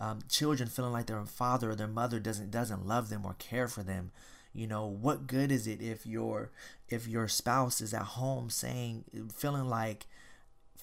um, 0.01 0.19
children 0.29 0.69
feeling 0.69 0.93
like 0.93 1.07
their 1.07 1.25
father 1.25 1.71
or 1.71 1.75
their 1.75 1.89
mother 1.89 2.21
doesn't 2.21 2.51
doesn't 2.51 2.87
love 2.87 3.09
them 3.09 3.25
or 3.25 3.33
care 3.39 3.69
for 3.69 3.83
them 3.83 4.11
you 4.55 4.67
know 4.67 4.87
what 4.87 5.27
good 5.27 5.51
is 5.53 5.67
it 5.67 5.83
if 5.83 6.07
your 6.07 6.51
if 6.89 7.07
your 7.07 7.29
spouse 7.29 7.81
is 7.81 7.93
at 7.93 8.03
home 8.03 8.49
saying 8.49 9.05
feeling 9.35 9.69
like 9.69 10.07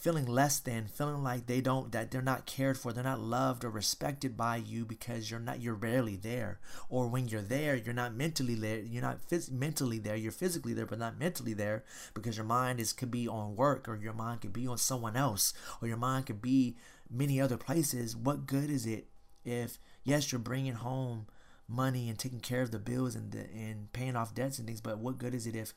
feeling 0.02 0.26
less 0.26 0.58
than 0.58 0.88
feeling 0.88 1.22
like 1.22 1.46
they 1.46 1.62
don't 1.62 1.92
that 1.92 2.10
they're 2.10 2.24
not 2.24 2.48
cared 2.48 2.76
for 2.76 2.92
they're 2.92 3.04
not 3.04 3.20
loved 3.20 3.64
or 3.64 3.70
respected 3.70 4.36
by 4.36 4.56
you 4.56 4.84
because 4.84 5.30
you're 5.30 5.40
not 5.40 5.62
you're 5.62 5.76
rarely 5.76 6.16
there. 6.16 6.60
Or 6.90 7.08
when 7.08 7.28
you're 7.28 7.44
there 7.44 7.76
you're 7.76 7.94
not 7.94 8.16
mentally 8.16 8.56
there 8.56 8.80
you're 8.80 9.04
not 9.04 9.20
phys- 9.30 9.52
mentally 9.52 10.00
there 10.00 10.16
you're 10.16 10.32
physically 10.32 10.74
there 10.74 10.88
but 10.88 10.98
not 10.98 11.20
mentally 11.20 11.54
there 11.54 11.84
because 12.16 12.36
your 12.36 12.48
mind 12.48 12.80
is 12.80 12.94
could 12.94 13.12
be 13.12 13.28
on 13.28 13.56
work 13.56 13.88
or 13.88 13.96
your 13.96 14.14
mind 14.14 14.42
could 14.42 14.54
be 14.54 14.66
on 14.66 14.80
someone 14.80 15.16
else 15.16 15.54
or 15.84 15.88
your 15.88 15.98
mind 15.98 16.26
could 16.26 16.42
be 16.42 16.76
many 17.08 17.40
other 17.40 17.58
places. 17.58 18.16
What 18.16 18.48
good 18.48 18.72
is 18.72 18.88
it 18.88 19.06
if 19.46 19.78
yes 20.04 20.32
you're 20.32 20.40
bringing 20.40 20.74
home 20.74 21.28
money 21.72 22.10
and 22.10 22.20
taking 22.20 22.40
care 22.40 22.62
of 22.62 22.72
the 22.72 22.80
bills 22.80 23.16
and 23.16 23.32
the, 23.32 23.40
and 23.40 23.92
paying 23.94 24.16
off 24.16 24.36
debts 24.36 24.60
and 24.60 24.68
things. 24.68 24.82
But 24.82 25.00
what 25.00 25.18
good 25.18 25.34
is 25.34 25.48
it 25.48 25.56
if 25.56 25.74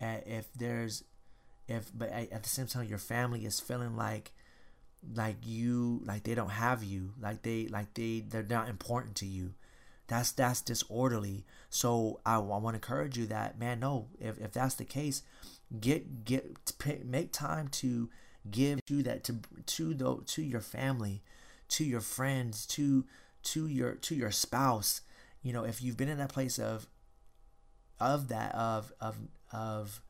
uh, 0.00 0.18
if 0.26 0.52
there's 0.54 1.04
if 1.68 1.90
but 1.94 2.10
at 2.10 2.42
the 2.42 2.48
same 2.48 2.66
time 2.66 2.84
your 2.84 2.98
family 2.98 3.44
is 3.44 3.60
feeling 3.60 3.96
like 3.96 4.32
like 5.14 5.36
you 5.44 6.02
like 6.04 6.24
they 6.24 6.34
don't 6.34 6.50
have 6.50 6.82
you 6.82 7.12
like 7.20 7.42
they 7.42 7.66
like 7.68 7.92
they 7.94 8.20
they're 8.26 8.42
not 8.42 8.68
important 8.68 9.14
to 9.16 9.26
you 9.26 9.54
that's 10.06 10.32
that's 10.32 10.60
disorderly 10.60 11.44
so 11.70 12.20
i, 12.24 12.36
I 12.36 12.38
want 12.38 12.74
to 12.74 12.76
encourage 12.76 13.18
you 13.18 13.26
that 13.26 13.58
man 13.58 13.80
no 13.80 14.08
if, 14.18 14.38
if 14.38 14.52
that's 14.52 14.74
the 14.74 14.84
case 14.84 15.22
get 15.80 16.24
get 16.24 16.72
make 17.04 17.32
time 17.32 17.68
to 17.68 18.08
give 18.50 18.84
to 18.86 19.02
that 19.02 19.24
to 19.24 19.36
to 19.66 19.94
the 19.94 20.16
to 20.26 20.42
your 20.42 20.60
family 20.60 21.22
to 21.68 21.84
your 21.84 22.00
friends 22.00 22.66
to 22.66 23.04
to 23.42 23.66
your 23.66 23.94
to 23.94 24.14
your 24.14 24.30
spouse 24.30 25.02
you 25.44 25.52
know, 25.52 25.62
if 25.64 25.80
you've 25.82 25.96
been 25.96 26.08
in 26.08 26.18
that 26.18 26.30
place 26.30 26.58
of 26.58 26.88
of 28.00 28.28
that 28.28 28.52
of 28.54 28.92
of 29.00 29.16
of 29.52 30.00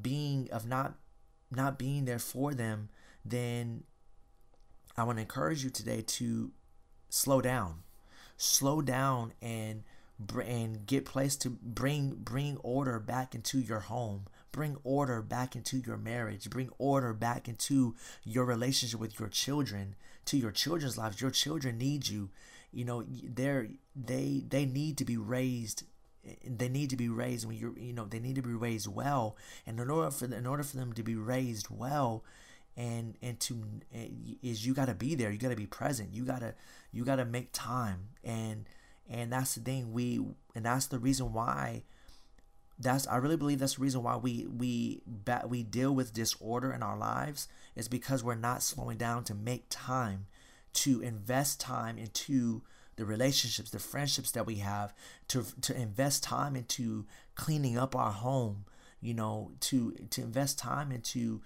being 0.00 0.48
of 0.50 0.66
not 0.66 0.94
not 1.50 1.78
being 1.78 2.04
there 2.04 2.20
for 2.20 2.54
them, 2.54 2.88
then 3.24 3.82
I 4.96 5.02
want 5.02 5.18
to 5.18 5.22
encourage 5.22 5.64
you 5.64 5.70
today 5.70 6.02
to 6.02 6.52
slow 7.10 7.40
down. 7.40 7.82
Slow 8.36 8.80
down 8.80 9.34
and 9.42 9.82
and 10.44 10.86
get 10.86 11.04
place 11.04 11.36
to 11.36 11.50
bring 11.50 12.14
bring 12.14 12.56
order 12.58 13.00
back 13.00 13.34
into 13.34 13.58
your 13.58 13.80
home. 13.80 14.26
Bring 14.52 14.76
order 14.84 15.22
back 15.22 15.56
into 15.56 15.78
your 15.78 15.96
marriage. 15.96 16.48
Bring 16.48 16.70
order 16.78 17.12
back 17.12 17.48
into 17.48 17.96
your 18.22 18.44
relationship 18.44 19.00
with 19.00 19.18
your 19.18 19.28
children 19.28 19.96
to 20.26 20.36
your 20.36 20.52
children's 20.52 20.96
lives. 20.96 21.20
Your 21.20 21.30
children 21.32 21.78
need 21.78 22.08
you 22.08 22.30
you 22.72 22.84
know 22.84 23.04
they're 23.06 23.68
they 23.96 24.44
they 24.48 24.64
need 24.66 24.98
to 24.98 25.04
be 25.04 25.16
raised 25.16 25.84
eh, 26.26 26.34
they 26.44 26.68
need 26.68 26.90
to 26.90 26.96
be 26.96 27.08
raised 27.08 27.46
when 27.46 27.56
you're 27.56 27.78
you 27.78 27.92
know 27.92 28.04
they 28.04 28.18
need 28.18 28.36
to 28.36 28.42
be 28.42 28.52
raised 28.52 28.86
well. 28.86 29.36
And 29.66 29.80
in 29.80 29.90
order 29.90 30.10
for 30.10 30.24
in 30.26 30.46
order 30.46 30.62
for 30.62 30.76
them 30.76 30.92
to 30.94 31.02
be 31.02 31.14
raised 31.14 31.68
well 31.70 32.24
and 32.76 33.16
and 33.22 33.38
to 33.40 33.64
eh, 33.94 34.08
is 34.42 34.66
you 34.66 34.74
got 34.74 34.86
to 34.86 34.94
be 34.94 35.14
there. 35.14 35.30
You 35.30 35.38
got 35.38 35.48
to 35.48 35.56
be 35.56 35.66
present. 35.66 36.14
You 36.14 36.24
got 36.24 36.40
to 36.40 36.54
you 36.92 37.04
got 37.04 37.16
to 37.16 37.24
make 37.24 37.50
time. 37.52 38.10
And 38.22 38.66
and 39.08 39.32
that's 39.32 39.54
the 39.54 39.60
thing. 39.60 39.92
We 39.92 40.20
and 40.54 40.64
that's 40.64 40.86
the 40.86 40.98
reason 40.98 41.32
why 41.32 41.82
that's 42.78 43.06
I 43.08 43.16
really 43.16 43.36
believe 43.36 43.58
that's 43.58 43.74
the 43.74 43.82
reason 43.82 44.02
why 44.02 44.16
we 44.16 44.46
we 44.46 45.02
we 45.46 45.62
deal 45.64 45.92
with 45.92 46.12
disorder 46.12 46.72
in 46.72 46.82
our 46.82 46.96
lives 46.96 47.48
is 47.74 47.88
because 47.88 48.22
we're 48.22 48.36
not 48.36 48.62
slowing 48.62 48.96
down 48.96 49.24
to 49.24 49.34
make 49.34 49.66
time 49.68 50.26
to 50.78 51.00
invest 51.00 51.58
time 51.58 51.98
into 51.98 52.62
the 52.96 53.04
relationships, 53.04 53.70
the 53.70 53.78
friendships 53.78 54.30
that 54.32 54.46
we 54.46 54.56
have, 54.56 54.94
to 55.28 55.44
to 55.62 55.76
invest 55.76 56.22
time 56.22 56.54
into 56.54 57.06
cleaning 57.34 57.76
up 57.76 57.96
our 57.96 58.12
home, 58.12 58.64
you 59.00 59.14
know, 59.14 59.52
to 59.60 59.92
to 60.10 60.22
invest 60.22 60.58
time 60.58 60.92
into 60.92 61.42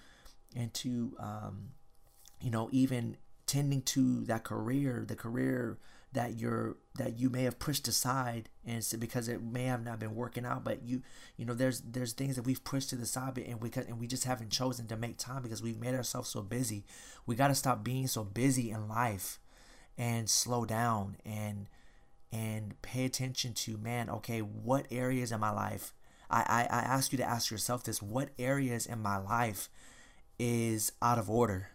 into 0.55 1.17
um, 1.19 1.71
you 2.41 2.51
know 2.51 2.69
even 2.73 3.17
tending 3.47 3.83
to 3.83 4.25
that 4.25 4.45
career, 4.45 5.05
the 5.07 5.17
career 5.17 5.79
that 6.13 6.39
you're 6.39 6.77
that 6.97 7.19
you 7.19 7.31
may 7.31 7.45
have 7.45 7.59
pushed 7.59 7.89
aside 7.89 8.49
and 8.67 8.87
because 8.99 9.29
it 9.29 9.43
may 9.43 9.65
have 9.65 9.83
not 9.83 9.99
been 9.99 10.15
working 10.15 10.45
out 10.45 10.63
but 10.63 10.83
you 10.83 11.03
you 11.37 11.45
know 11.45 11.55
there's 11.55 11.81
there's 11.81 12.13
things 12.13 12.37
that 12.37 12.43
we've 12.43 12.65
pushed 12.65 12.91
to 12.91 12.97
the 12.97 13.07
side 13.07 13.39
and 13.39 13.61
we 13.61 13.71
and 13.75 13.99
we 13.99 14.07
just 14.07 14.25
haven't 14.25 14.51
chosen 14.51 14.87
to 14.87 14.97
make 14.97 15.17
time 15.17 15.43
because 15.43 15.63
we've 15.63 15.81
made 15.81 15.95
ourselves 15.95 16.29
so 16.29 16.43
busy. 16.43 16.85
We 17.27 17.35
got 17.35 17.49
to 17.49 17.55
stop 17.55 17.83
being 17.83 18.07
so 18.07 18.25
busy 18.25 18.71
in 18.71 18.89
life 18.89 19.39
and 19.97 20.29
slow 20.29 20.65
down 20.65 21.17
and 21.25 21.69
and 22.31 22.81
pay 22.83 23.05
attention 23.05 23.53
to 23.53 23.77
man 23.77 24.09
okay 24.09 24.41
what 24.41 24.87
areas 24.91 25.33
in 25.33 25.41
my 25.41 25.51
life 25.51 25.93
I, 26.33 26.67
I, 26.71 26.79
I 26.79 26.81
ask 26.81 27.13
you 27.13 27.19
to 27.19 27.25
ask 27.25 27.51
yourself 27.51 27.85
this 27.85 28.01
what 28.01 28.31
areas 28.39 28.87
in 28.87 29.01
my 29.01 29.19
life 29.19 29.69
is 30.39 30.93
out 31.01 31.19
of 31.19 31.31
order? 31.31 31.69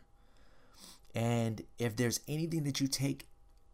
And 1.13 1.61
if 1.77 1.95
there's 1.95 2.19
anything 2.27 2.63
that 2.63 2.81
you 2.81 2.87
take 2.87 3.27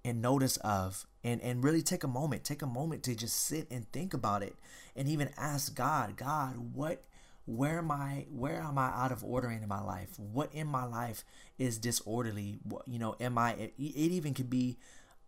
and 0.06 0.22
notice 0.22 0.58
of 0.58 1.06
and 1.24 1.42
and 1.42 1.64
really 1.64 1.82
take 1.82 2.04
a 2.04 2.08
moment 2.08 2.44
take 2.44 2.62
a 2.62 2.68
moment 2.68 3.04
to 3.04 3.16
just 3.16 3.36
sit 3.48 3.70
and 3.72 3.92
think 3.92 4.14
about 4.14 4.44
it 4.44 4.56
and 4.96 5.08
even 5.08 5.30
ask 5.38 5.76
god 5.76 6.18
god 6.18 6.56
what 6.74 7.04
where 7.46 7.78
am 7.80 7.92
i 7.92 8.26
where 8.32 8.62
am 8.62 8.78
i 8.78 8.88
out 8.88 9.12
of 9.12 9.24
order 9.24 9.52
in 9.52 9.68
my 9.68 9.82
life? 9.82 10.18
What 10.18 10.54
in 10.54 10.68
my 10.68 10.86
life 10.86 11.24
is 11.58 11.78
disorderly? 11.78 12.60
What 12.64 12.88
you 12.88 13.00
know 13.00 13.16
am 13.20 13.38
i 13.38 13.52
it, 13.54 13.74
it 13.78 13.80
even 13.80 14.34
could 14.34 14.50
be 14.50 14.78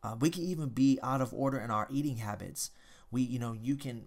uh, 0.04 0.16
we 0.20 0.30
can 0.30 0.44
even 0.44 0.70
be 0.70 1.00
out 1.02 1.22
of 1.22 1.34
order 1.34 1.58
in 1.60 1.72
our 1.72 1.88
eating 1.90 2.18
habits. 2.18 2.72
We 3.12 3.22
you 3.22 3.40
know 3.40 3.54
you 3.54 3.76
can 3.76 4.06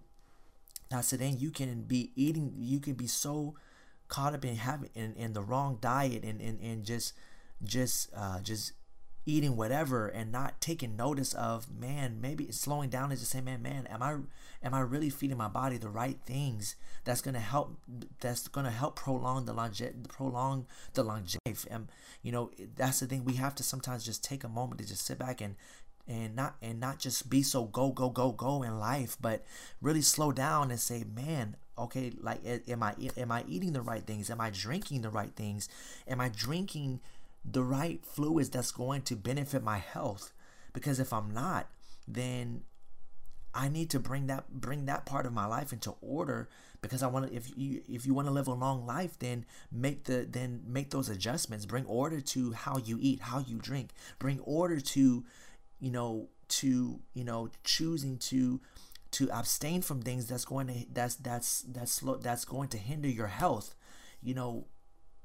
the 0.89 1.01
thing 1.03 1.37
you 1.37 1.51
can 1.51 1.83
be 1.83 2.11
eating 2.15 2.53
you 2.57 2.79
can 2.79 2.95
be 2.95 3.05
so 3.05 3.55
caught 4.07 4.33
up 4.33 4.43
in 4.43 4.55
having 4.55 4.89
in, 4.95 5.13
in 5.13 5.33
the 5.33 5.41
wrong 5.41 5.77
diet 5.79 6.23
and, 6.23 6.41
and, 6.41 6.59
and 6.61 6.83
just 6.83 7.13
just 7.63 8.09
uh, 8.15 8.39
just 8.39 8.73
eating 9.29 9.55
whatever 9.55 10.07
and 10.07 10.31
not 10.31 10.59
taking 10.59 10.95
notice 10.95 11.33
of 11.33 11.67
man 11.71 12.19
maybe 12.19 12.51
slowing 12.51 12.89
down 12.89 13.11
is 13.11 13.19
just 13.19 13.31
saying 13.31 13.45
man 13.45 13.61
man 13.61 13.87
am 13.87 14.01
i 14.01 14.15
am 14.63 14.73
i 14.73 14.79
really 14.79 15.09
feeding 15.09 15.37
my 15.37 15.47
body 15.47 15.77
the 15.77 15.89
right 15.89 16.17
things 16.25 16.75
that's 17.03 17.21
to 17.21 17.39
help 17.39 17.77
that's 18.19 18.47
to 18.47 18.69
help 18.69 18.95
prolong 18.95 19.45
the 19.45 19.53
longe- 19.53 19.83
prolong 20.07 20.65
the 20.93 21.03
longevity? 21.03 21.69
And 21.69 21.87
you 22.21 22.31
know 22.31 22.51
that's 22.75 22.99
the 22.99 23.07
thing 23.07 23.23
we 23.23 23.35
have 23.35 23.55
to 23.55 23.63
sometimes 23.63 24.05
just 24.05 24.23
take 24.23 24.43
a 24.43 24.49
moment 24.49 24.79
to 24.81 24.87
just 24.87 25.05
sit 25.05 25.19
back 25.19 25.41
and 25.41 25.55
and 26.07 26.35
not 26.35 26.55
and 26.61 26.79
not 26.79 26.99
just 26.99 27.29
be 27.29 27.43
so 27.43 27.65
go 27.65 27.91
go 27.91 28.09
go 28.09 28.31
go 28.31 28.63
in 28.63 28.79
life 28.79 29.15
but 29.21 29.45
really 29.81 30.01
slow 30.01 30.31
down 30.31 30.71
and 30.71 30.79
say 30.79 31.03
man 31.15 31.55
okay 31.77 32.11
like 32.19 32.41
am 32.67 32.83
i 32.83 32.93
am 33.17 33.31
i 33.31 33.43
eating 33.47 33.73
the 33.73 33.81
right 33.81 34.03
things? 34.03 34.29
Am 34.29 34.41
i 34.41 34.49
drinking 34.49 35.01
the 35.01 35.09
right 35.09 35.35
things? 35.35 35.69
Am 36.07 36.19
i 36.19 36.29
drinking 36.29 36.99
the 37.43 37.63
right 37.63 38.03
fluids 38.05 38.49
that's 38.49 38.71
going 38.71 39.01
to 39.03 39.15
benefit 39.15 39.63
my 39.63 39.77
health. 39.77 40.33
Because 40.73 40.99
if 40.99 41.11
I'm 41.11 41.31
not 41.31 41.67
then 42.09 42.63
I 43.53 43.67
need 43.67 43.89
to 43.91 43.99
bring 43.99 44.27
that 44.27 44.49
bring 44.51 44.85
that 44.85 45.05
part 45.05 45.25
of 45.25 45.33
my 45.33 45.45
life 45.45 45.73
into 45.73 45.93
order. 46.01 46.49
Because 46.81 47.03
I 47.03 47.07
want 47.07 47.27
to 47.27 47.35
if 47.35 47.55
you 47.57 47.81
if 47.87 48.05
you 48.05 48.13
want 48.13 48.27
to 48.27 48.33
live 48.33 48.47
a 48.47 48.53
long 48.53 48.85
life 48.85 49.17
then 49.19 49.45
make 49.71 50.05
the 50.05 50.27
then 50.29 50.61
make 50.65 50.91
those 50.91 51.09
adjustments. 51.09 51.65
Bring 51.65 51.85
order 51.85 52.21
to 52.21 52.51
how 52.51 52.77
you 52.77 52.97
eat 53.01 53.21
how 53.21 53.39
you 53.39 53.57
drink. 53.57 53.91
Bring 54.17 54.39
order 54.41 54.79
to 54.79 55.23
you 55.79 55.91
know 55.91 56.29
to 56.49 56.99
you 57.13 57.23
know 57.23 57.49
choosing 57.63 58.17
to 58.17 58.59
to 59.11 59.29
abstain 59.31 59.81
from 59.81 60.01
things 60.01 60.27
that's 60.27 60.45
going 60.45 60.67
to 60.67 60.85
that's 60.93 61.15
that's 61.15 61.61
that's 61.61 62.03
that's 62.21 62.45
going 62.45 62.69
to 62.69 62.77
hinder 62.77 63.09
your 63.09 63.27
health. 63.27 63.75
You 64.21 64.35
know 64.35 64.65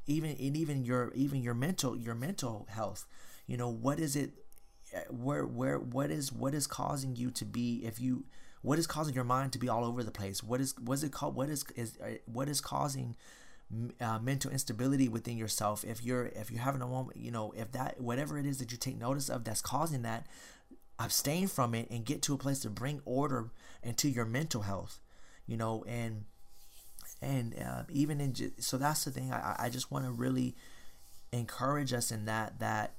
even 0.07 0.31
and 0.31 0.57
even 0.57 0.85
your 0.85 1.13
even 1.15 1.43
your 1.43 1.55
mental 1.55 1.97
your 1.97 2.15
mental 2.15 2.67
health 2.71 3.07
you 3.47 3.57
know 3.57 3.69
what 3.69 3.99
is 3.99 4.17
it 4.17 4.33
where 5.11 5.45
where 5.45 5.79
what 5.79 6.11
is 6.11 6.33
what 6.33 6.55
is 6.55 6.67
causing 6.67 7.17
you 7.17 7.31
to 7.31 7.45
be 7.45 7.83
if 7.85 8.01
you 8.01 8.25
what 8.63 8.79
is 8.79 8.87
causing 8.87 9.15
your 9.15 9.25
mind 9.25 9.53
to 9.53 9.59
be 9.59 9.69
all 9.69 9.85
over 9.85 10.03
the 10.03 10.11
place? 10.11 10.43
What 10.43 10.59
is 10.61 10.75
what 10.81 10.95
is 10.95 11.05
it 11.05 11.13
called 11.13 11.37
what 11.37 11.51
is 11.51 11.65
is 11.77 11.99
uh, 12.03 12.17
what 12.25 12.49
is 12.49 12.61
causing 12.61 13.15
uh, 14.01 14.19
mental 14.21 14.51
instability 14.51 15.09
within 15.09 15.37
yourself? 15.37 15.85
If 15.85 16.03
you're 16.03 16.27
if 16.27 16.51
you're 16.51 16.63
having 16.63 16.81
a 16.83 16.87
moment 16.87 17.19
you 17.19 17.31
know 17.31 17.53
if 17.57 17.73
that 17.73 18.01
whatever 18.01 18.39
it 18.39 18.47
is 18.47 18.59
that 18.59 18.73
you 18.73 18.79
take 18.79 18.99
notice 18.99 19.29
of 19.29 19.45
that's 19.45 19.61
causing 19.61 20.03
that 20.03 20.27
abstain 20.99 21.49
from 21.49 21.75
it 21.75 21.91
and 21.91 22.05
get 22.05 22.23
to 22.23 22.35
a 22.35 22.39
place 22.39 22.61
to 22.61 22.71
bring 22.71 23.03
order 23.05 23.51
into 23.83 24.09
your 24.09 24.25
mental 24.25 24.63
health 24.63 25.01
you 25.45 25.57
know 25.57 25.85
and 25.89 26.25
and 27.25 27.55
uh, 27.61 27.83
even 27.91 28.21
in 28.21 28.35
so 28.59 28.77
that's 28.77 29.05
the 29.05 29.11
thing 29.11 29.33
i, 29.33 29.57
I 29.59 29.69
just 29.71 29.91
want 29.91 30.05
to 30.05 30.11
really 30.11 30.55
encourage 31.33 31.93
us 31.93 32.13
in 32.13 32.27
that 32.27 32.61
that 32.61 32.99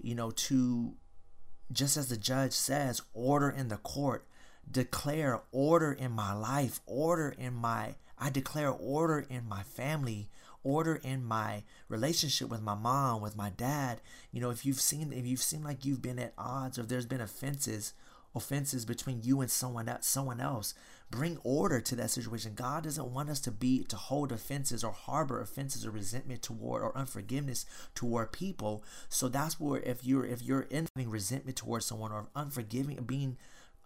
you 0.00 0.14
know 0.14 0.30
to 0.30 0.94
just 1.72 1.96
as 1.96 2.08
the 2.08 2.16
judge 2.16 2.52
says 2.52 3.02
order 3.12 3.50
in 3.50 3.68
the 3.68 3.76
court. 3.76 4.26
Declare 4.70 5.42
order 5.52 5.92
in 5.92 6.12
my 6.12 6.32
life. 6.32 6.80
Order 6.86 7.34
in 7.38 7.54
my 7.54 7.94
i 8.18 8.30
declare 8.30 8.70
order 8.70 9.26
in 9.28 9.48
my 9.48 9.62
family. 9.62 10.28
Order 10.62 10.96
in 10.96 11.24
my 11.24 11.62
relationship 11.88 12.48
with 12.48 12.62
my 12.62 12.74
mom 12.74 13.20
with 13.20 13.36
my 13.36 13.50
dad. 13.50 14.00
You 14.32 14.40
know 14.40 14.50
if 14.50 14.66
you've 14.66 14.80
seen 14.80 15.12
if 15.12 15.26
you've 15.26 15.42
seen 15.42 15.62
like 15.62 15.84
you've 15.84 16.02
been 16.02 16.18
at 16.18 16.34
odds 16.36 16.78
or 16.78 16.82
if 16.82 16.88
there's 16.88 17.06
been 17.06 17.20
offenses 17.20 17.92
offenses 18.36 18.84
between 18.84 19.22
you 19.22 19.40
and 19.40 19.50
someone 19.50 19.88
else 19.88 20.06
someone 20.06 20.40
else. 20.40 20.74
Bring 21.10 21.38
order 21.44 21.80
to 21.80 21.96
that 21.96 22.10
situation. 22.10 22.54
God 22.54 22.84
doesn't 22.84 23.12
want 23.12 23.30
us 23.30 23.40
to 23.40 23.50
be 23.50 23.84
to 23.84 23.96
hold 23.96 24.32
offenses 24.32 24.82
or 24.82 24.92
harbor 24.92 25.40
offenses 25.40 25.86
or 25.86 25.90
resentment 25.90 26.42
toward 26.42 26.82
or 26.82 26.96
unforgiveness 26.96 27.64
toward 27.94 28.32
people. 28.32 28.84
So 29.08 29.28
that's 29.28 29.60
where 29.60 29.80
if 29.80 30.04
you're 30.04 30.26
if 30.26 30.42
you're 30.42 30.62
in 30.62 30.88
resentment 30.96 31.56
towards 31.56 31.86
someone 31.86 32.12
or 32.12 32.28
unforgiving 32.34 32.96
being 33.04 33.36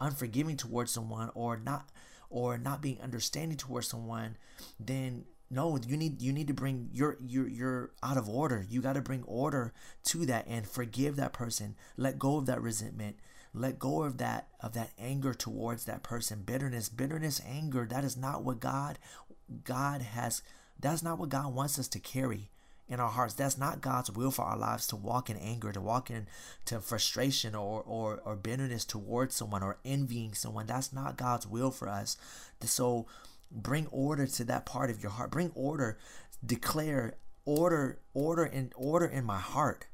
unforgiving 0.00 0.56
towards 0.56 0.92
someone 0.92 1.30
or 1.34 1.58
not 1.58 1.90
or 2.30 2.56
not 2.56 2.80
being 2.80 3.00
understanding 3.02 3.58
towards 3.58 3.88
someone 3.88 4.36
then 4.78 5.24
no 5.50 5.78
you 5.86 5.96
need 5.96 6.22
you 6.22 6.32
need 6.32 6.46
to 6.46 6.54
bring 6.54 6.88
you're 6.92 7.18
you're 7.26 7.48
you're 7.48 7.90
out 8.02 8.16
of 8.16 8.28
order. 8.28 8.64
You 8.68 8.80
got 8.80 8.94
to 8.94 9.02
bring 9.02 9.24
order 9.24 9.72
to 10.04 10.24
that 10.26 10.46
and 10.46 10.66
forgive 10.66 11.16
that 11.16 11.32
person. 11.32 11.74
Let 11.96 12.18
go 12.18 12.38
of 12.38 12.46
that 12.46 12.62
resentment 12.62 13.16
let 13.52 13.78
go 13.78 14.02
of 14.02 14.18
that 14.18 14.48
of 14.60 14.72
that 14.74 14.90
anger 14.98 15.34
towards 15.34 15.84
that 15.84 16.02
person. 16.02 16.42
Bitterness 16.44 16.88
bitterness 16.88 17.40
anger. 17.46 17.86
That 17.88 18.04
is 18.04 18.16
not 18.16 18.44
what 18.44 18.60
god 18.60 18.98
god 19.64 20.02
has 20.02 20.42
that's 20.78 21.02
not 21.02 21.18
what 21.18 21.28
god 21.28 21.52
wants 21.52 21.78
us 21.78 21.88
to 21.88 21.98
carry 21.98 22.50
in 22.88 23.00
our 23.00 23.08
hearts. 23.08 23.34
That's 23.34 23.58
not 23.58 23.80
god's 23.80 24.10
will 24.10 24.30
for 24.30 24.44
our 24.44 24.56
lives 24.56 24.86
to 24.88 24.96
walk 24.96 25.30
in 25.30 25.36
anger 25.36 25.72
to 25.72 25.80
walk 25.80 26.10
in 26.10 26.26
to 26.66 26.80
frustration 26.80 27.54
or 27.54 27.82
or, 27.82 28.20
or 28.24 28.36
bitterness 28.36 28.84
towards 28.84 29.34
someone 29.34 29.62
or 29.62 29.78
envying 29.84 30.34
someone. 30.34 30.66
That's 30.66 30.92
not 30.92 31.16
god's 31.16 31.46
will 31.46 31.70
for 31.70 31.88
us. 31.88 32.16
So 32.62 33.06
bring 33.50 33.86
order 33.88 34.26
to 34.26 34.44
that 34.44 34.66
part 34.66 34.90
of 34.90 35.02
your 35.02 35.12
heart. 35.12 35.30
Bring 35.32 35.50
order. 35.54 35.98
Declare 36.44 37.14
order 37.44 37.98
order 38.14 38.44
in 38.44 38.72
order 38.76 39.06
in 39.06 39.24
my 39.24 39.38
heart. 39.38 39.86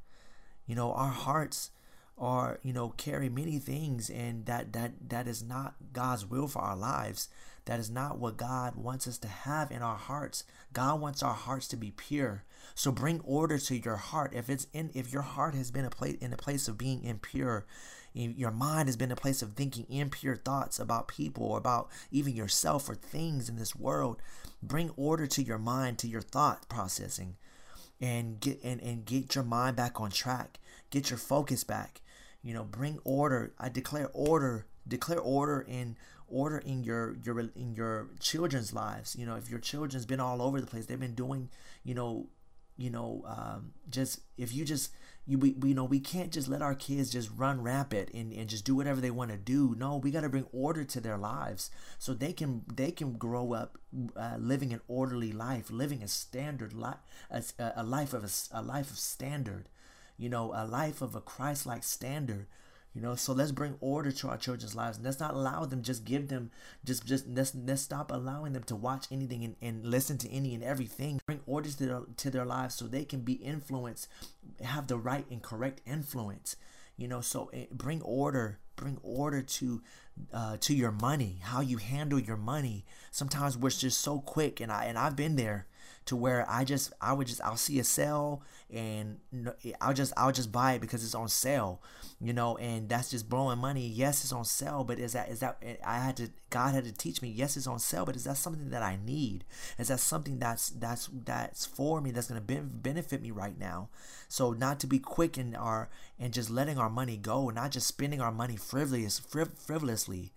You 0.66 0.74
know 0.74 0.92
our 0.92 1.10
hearts 1.10 1.70
are 2.18 2.58
you 2.62 2.72
know 2.72 2.90
carry 2.96 3.28
many 3.28 3.58
things 3.58 4.08
and 4.08 4.46
that 4.46 4.72
that 4.72 4.92
that 5.08 5.28
is 5.28 5.42
not 5.42 5.74
God's 5.92 6.26
will 6.26 6.48
for 6.48 6.62
our 6.62 6.76
lives. 6.76 7.28
That 7.66 7.80
is 7.80 7.90
not 7.90 8.18
what 8.18 8.36
God 8.36 8.76
wants 8.76 9.08
us 9.08 9.18
to 9.18 9.28
have 9.28 9.72
in 9.72 9.82
our 9.82 9.96
hearts. 9.96 10.44
God 10.72 11.00
wants 11.00 11.20
our 11.22 11.34
hearts 11.34 11.66
to 11.68 11.76
be 11.76 11.90
pure. 11.90 12.44
So 12.76 12.92
bring 12.92 13.20
order 13.24 13.58
to 13.58 13.76
your 13.76 13.96
heart. 13.96 14.32
If 14.34 14.48
it's 14.48 14.68
in 14.72 14.90
if 14.94 15.12
your 15.12 15.22
heart 15.22 15.54
has 15.54 15.70
been 15.70 15.84
a 15.84 15.90
place 15.90 16.16
in 16.20 16.32
a 16.32 16.36
place 16.36 16.68
of 16.68 16.78
being 16.78 17.02
impure 17.02 17.66
your 18.16 18.50
mind 18.50 18.88
has 18.88 18.96
been 18.96 19.12
a 19.12 19.16
place 19.16 19.42
of 19.42 19.52
thinking 19.52 19.84
impure 19.90 20.36
thoughts 20.36 20.78
about 20.78 21.06
people 21.06 21.44
or 21.44 21.58
about 21.58 21.90
even 22.10 22.34
yourself 22.34 22.88
or 22.88 22.94
things 22.94 23.48
in 23.48 23.56
this 23.56 23.76
world 23.76 24.22
bring 24.62 24.90
order 24.96 25.26
to 25.26 25.42
your 25.42 25.58
mind 25.58 25.98
to 25.98 26.08
your 26.08 26.22
thought 26.22 26.66
processing 26.66 27.36
and 28.00 28.40
get 28.40 28.58
and, 28.64 28.80
and 28.80 29.04
get 29.04 29.34
your 29.34 29.44
mind 29.44 29.76
back 29.76 30.00
on 30.00 30.10
track. 30.10 30.58
Get 30.90 31.10
your 31.10 31.18
focus 31.18 31.64
back 31.64 32.00
you 32.42 32.54
know 32.54 32.64
bring 32.64 32.98
order. 33.04 33.52
I 33.58 33.68
declare 33.68 34.10
order 34.12 34.66
declare 34.88 35.18
order 35.20 35.64
in 35.66 35.96
order 36.28 36.58
in 36.58 36.84
your 36.84 37.16
your 37.22 37.40
in 37.40 37.74
your 37.74 38.08
children's 38.20 38.72
lives. 38.72 39.16
You 39.16 39.26
know 39.26 39.36
if 39.36 39.48
your 39.50 39.58
children's 39.58 40.06
been 40.06 40.20
all 40.20 40.42
over 40.42 40.60
the 40.60 40.66
place 40.66 40.86
they've 40.86 40.98
been 40.98 41.14
doing 41.14 41.48
you 41.84 41.94
know 41.94 42.28
you 42.76 42.90
know 42.90 43.24
um, 43.26 43.72
just 43.88 44.20
if 44.36 44.54
you 44.54 44.64
just 44.64 44.92
you 45.26 45.38
we, 45.38 45.52
we 45.52 45.74
know 45.74 45.84
we 45.84 46.00
can't 46.00 46.32
just 46.32 46.48
let 46.48 46.62
our 46.62 46.74
kids 46.74 47.10
just 47.10 47.30
run 47.36 47.62
rampant 47.62 48.10
and, 48.12 48.32
and 48.32 48.48
just 48.48 48.64
do 48.64 48.76
whatever 48.76 49.00
they 49.00 49.10
want 49.10 49.30
to 49.30 49.36
do. 49.36 49.74
No 49.78 49.96
we 49.96 50.10
got 50.10 50.22
to 50.22 50.28
bring 50.28 50.46
order 50.52 50.84
to 50.84 51.00
their 51.00 51.18
lives 51.18 51.70
so 51.98 52.12
they 52.12 52.32
can 52.32 52.62
they 52.72 52.90
can 52.90 53.14
grow 53.14 53.52
up 53.52 53.78
uh, 54.16 54.36
living 54.38 54.72
an 54.72 54.80
orderly 54.88 55.32
life 55.32 55.70
living 55.70 56.02
a 56.02 56.08
standard 56.08 56.72
life 56.72 56.98
a, 57.30 57.42
a 57.76 57.82
life 57.82 58.12
of 58.12 58.24
a, 58.24 58.58
a 58.58 58.62
life 58.62 58.90
of 58.90 58.98
standard 58.98 59.68
you 60.18 60.28
know, 60.28 60.52
a 60.54 60.66
life 60.66 61.02
of 61.02 61.14
a 61.14 61.20
Christ 61.20 61.66
like 61.66 61.84
standard. 61.84 62.46
You 62.94 63.02
know, 63.02 63.14
so 63.14 63.34
let's 63.34 63.52
bring 63.52 63.76
order 63.80 64.10
to 64.10 64.28
our 64.28 64.38
children's 64.38 64.74
lives. 64.74 64.96
And 64.96 65.04
let's 65.04 65.20
not 65.20 65.34
allow 65.34 65.66
them, 65.66 65.82
just 65.82 66.06
give 66.06 66.28
them, 66.28 66.50
just, 66.82 67.04
just 67.04 67.28
let's, 67.28 67.54
let's 67.54 67.82
stop 67.82 68.10
allowing 68.10 68.54
them 68.54 68.62
to 68.64 68.74
watch 68.74 69.06
anything 69.10 69.44
and, 69.44 69.56
and 69.60 69.84
listen 69.84 70.16
to 70.18 70.30
any 70.30 70.54
and 70.54 70.64
everything. 70.64 71.20
Bring 71.26 71.40
order 71.46 71.68
to 71.68 71.86
their, 71.86 72.00
to 72.16 72.30
their 72.30 72.46
lives 72.46 72.74
so 72.74 72.86
they 72.86 73.04
can 73.04 73.20
be 73.20 73.34
influenced, 73.34 74.08
have 74.62 74.86
the 74.86 74.96
right 74.96 75.26
and 75.30 75.42
correct 75.42 75.82
influence. 75.86 76.56
You 76.96 77.08
know, 77.08 77.20
so 77.20 77.50
eh, 77.52 77.66
bring 77.70 78.00
order, 78.00 78.60
bring 78.76 78.98
order 79.02 79.42
to 79.42 79.82
uh, 80.32 80.56
to 80.60 80.74
your 80.74 80.92
money, 80.92 81.40
how 81.42 81.60
you 81.60 81.76
handle 81.76 82.18
your 82.18 82.38
money. 82.38 82.86
Sometimes 83.10 83.58
we're 83.58 83.68
just 83.68 84.00
so 84.00 84.20
quick, 84.20 84.60
and 84.60 84.72
I 84.72 84.86
and 84.86 84.96
I've 84.96 85.16
been 85.16 85.36
there 85.36 85.66
to 86.06 86.16
where 86.16 86.48
I 86.48 86.64
just 86.64 86.92
I 87.00 87.12
would 87.12 87.26
just 87.26 87.40
I'll 87.42 87.56
see 87.56 87.78
a 87.78 87.84
sale 87.84 88.42
and 88.72 89.18
I'll 89.80 89.92
just 89.92 90.12
I'll 90.16 90.32
just 90.32 90.52
buy 90.52 90.72
it 90.74 90.80
because 90.80 91.04
it's 91.04 91.14
on 91.14 91.28
sale, 91.28 91.82
you 92.20 92.32
know, 92.32 92.56
and 92.56 92.88
that's 92.88 93.10
just 93.10 93.28
blowing 93.28 93.58
money. 93.58 93.86
Yes, 93.86 94.22
it's 94.22 94.32
on 94.32 94.44
sale, 94.44 94.84
but 94.84 94.98
is 94.98 95.12
that 95.12 95.28
is 95.28 95.40
that 95.40 95.58
eh, 95.62 95.76
I 95.84 95.98
had 95.98 96.16
to 96.18 96.30
God 96.50 96.74
had 96.74 96.84
to 96.84 96.92
teach 96.92 97.22
me. 97.22 97.28
Yes, 97.28 97.56
it's 97.56 97.66
on 97.66 97.80
sale, 97.80 98.06
but 98.06 98.16
is 98.16 98.24
that 98.24 98.36
something 98.36 98.70
that 98.70 98.82
I 98.82 98.98
need? 99.04 99.44
Is 99.78 99.88
that 99.88 100.00
something 100.00 100.38
that's 100.38 100.70
that's 100.70 101.08
that's 101.24 101.66
for 101.66 102.00
me 102.00 102.12
that's 102.12 102.28
gonna 102.28 102.40
be, 102.40 102.56
benefit 102.56 103.20
me 103.20 103.32
right 103.32 103.58
now? 103.58 103.88
So 104.28 104.52
not 104.52 104.78
to 104.80 104.86
be 104.86 105.00
quick 105.00 105.36
in 105.36 105.56
our 105.56 105.88
and 106.18 106.32
just 106.32 106.50
letting 106.50 106.78
our 106.78 106.90
money 106.90 107.16
go, 107.16 107.50
not 107.50 107.72
just 107.72 107.88
spending 107.88 108.20
our 108.20 108.32
money 108.32 108.56
frivolous 108.56 109.18
frivolously 109.18 110.32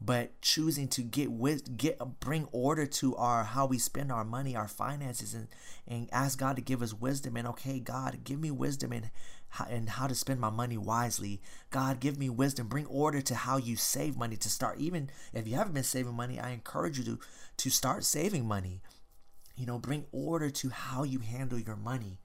but 0.00 0.40
choosing 0.40 0.86
to 0.88 1.02
get 1.02 1.30
with 1.30 1.76
get 1.76 1.98
bring 2.20 2.46
order 2.52 2.86
to 2.86 3.16
our 3.16 3.42
how 3.44 3.66
we 3.66 3.78
spend 3.78 4.12
our 4.12 4.24
money 4.24 4.54
our 4.54 4.68
finances 4.68 5.34
and 5.34 5.48
and 5.88 6.08
ask 6.12 6.38
god 6.38 6.54
to 6.54 6.62
give 6.62 6.82
us 6.82 6.94
wisdom 6.94 7.36
and 7.36 7.48
okay 7.48 7.80
god 7.80 8.20
give 8.22 8.38
me 8.38 8.50
wisdom 8.50 8.92
and 8.92 9.10
and 9.68 9.88
how 9.90 10.06
to 10.06 10.14
spend 10.14 10.40
my 10.40 10.50
money 10.50 10.76
wisely. 10.76 11.40
God 11.70 12.00
give 12.00 12.18
me 12.18 12.28
wisdom. 12.28 12.68
Bring 12.68 12.86
order 12.86 13.20
to 13.22 13.34
how 13.34 13.56
you 13.56 13.76
save 13.76 14.16
money 14.16 14.36
to 14.36 14.48
start. 14.48 14.78
Even 14.78 15.10
if 15.32 15.48
you 15.48 15.54
haven't 15.56 15.74
been 15.74 15.82
saving 15.82 16.14
money 16.14 16.38
i 16.38 16.50
encourage 16.50 16.98
you 16.98 17.04
to 17.04 17.18
to 17.58 17.70
start 17.70 18.04
saving 18.04 18.46
money. 18.46 18.80
You 19.56 19.66
know 19.66 19.78
bring 19.78 20.04
order 20.12 20.50
to 20.50 20.70
how 20.70 21.02
you 21.02 21.20
handle 21.20 21.58
your 21.58 21.76
money. 21.76 22.18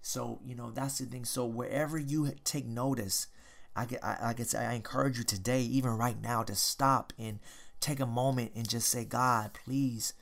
So 0.00 0.40
you 0.44 0.54
know 0.54 0.70
that's 0.70 0.98
the 0.98 1.06
thing. 1.06 1.24
So 1.24 1.44
wherever 1.44 1.98
you 1.98 2.32
take 2.44 2.66
notice 2.66 3.26
I 3.76 3.86
I, 4.02 4.16
I 4.30 4.32
guess 4.32 4.54
I 4.54 4.72
encourage 4.72 5.18
you 5.18 5.24
today, 5.24 5.62
even 5.62 5.90
right 5.90 6.20
now, 6.20 6.42
to 6.42 6.54
stop 6.54 7.12
and 7.18 7.38
take 7.80 8.00
a 8.00 8.06
moment 8.06 8.52
and 8.54 8.68
just 8.68 8.88
say, 8.88 9.04
God, 9.04 9.52
please, 9.64 10.14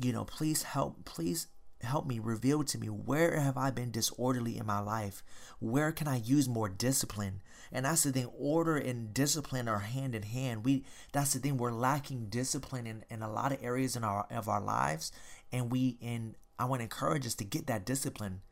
you 0.00 0.12
know, 0.12 0.24
please 0.24 0.62
help, 0.62 1.04
please 1.04 1.48
help 1.82 2.06
me 2.06 2.18
reveal 2.18 2.62
to 2.62 2.78
me 2.78 2.88
where 2.88 3.40
have 3.40 3.56
I 3.56 3.70
been 3.70 3.90
disorderly 3.90 4.56
in 4.58 4.66
my 4.66 4.80
life? 4.80 5.22
Where 5.58 5.92
can 5.92 6.08
I 6.08 6.16
use 6.16 6.48
more 6.48 6.68
discipline? 6.68 7.42
And 7.72 7.84
that's 7.84 8.02
the 8.02 8.12
thing, 8.12 8.30
order 8.38 8.76
and 8.76 9.14
discipline 9.14 9.68
are 9.68 9.78
hand 9.78 10.14
in 10.14 10.22
hand. 10.22 10.64
We 10.64 10.84
that's 11.12 11.32
the 11.32 11.38
thing, 11.38 11.56
we're 11.56 11.72
lacking 11.72 12.26
discipline 12.26 12.86
in, 12.86 13.04
in 13.10 13.22
a 13.22 13.30
lot 13.30 13.52
of 13.52 13.62
areas 13.62 13.96
in 13.96 14.04
our 14.04 14.26
of 14.30 14.48
our 14.48 14.60
lives. 14.60 15.12
And 15.52 15.70
we 15.70 15.98
and 16.02 16.34
I 16.58 16.64
want 16.64 16.80
to 16.80 16.84
encourage 16.84 17.26
us 17.26 17.34
to 17.36 17.44
get 17.44 17.66
that 17.68 17.86
discipline, 17.86 18.42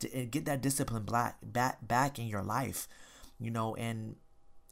to 0.00 0.08
get 0.26 0.44
that 0.44 0.62
discipline 0.62 1.02
back 1.04 1.38
back 1.42 1.86
back 1.86 2.18
in 2.18 2.26
your 2.28 2.42
life 2.42 2.88
you 3.40 3.50
know 3.50 3.74
and 3.76 4.16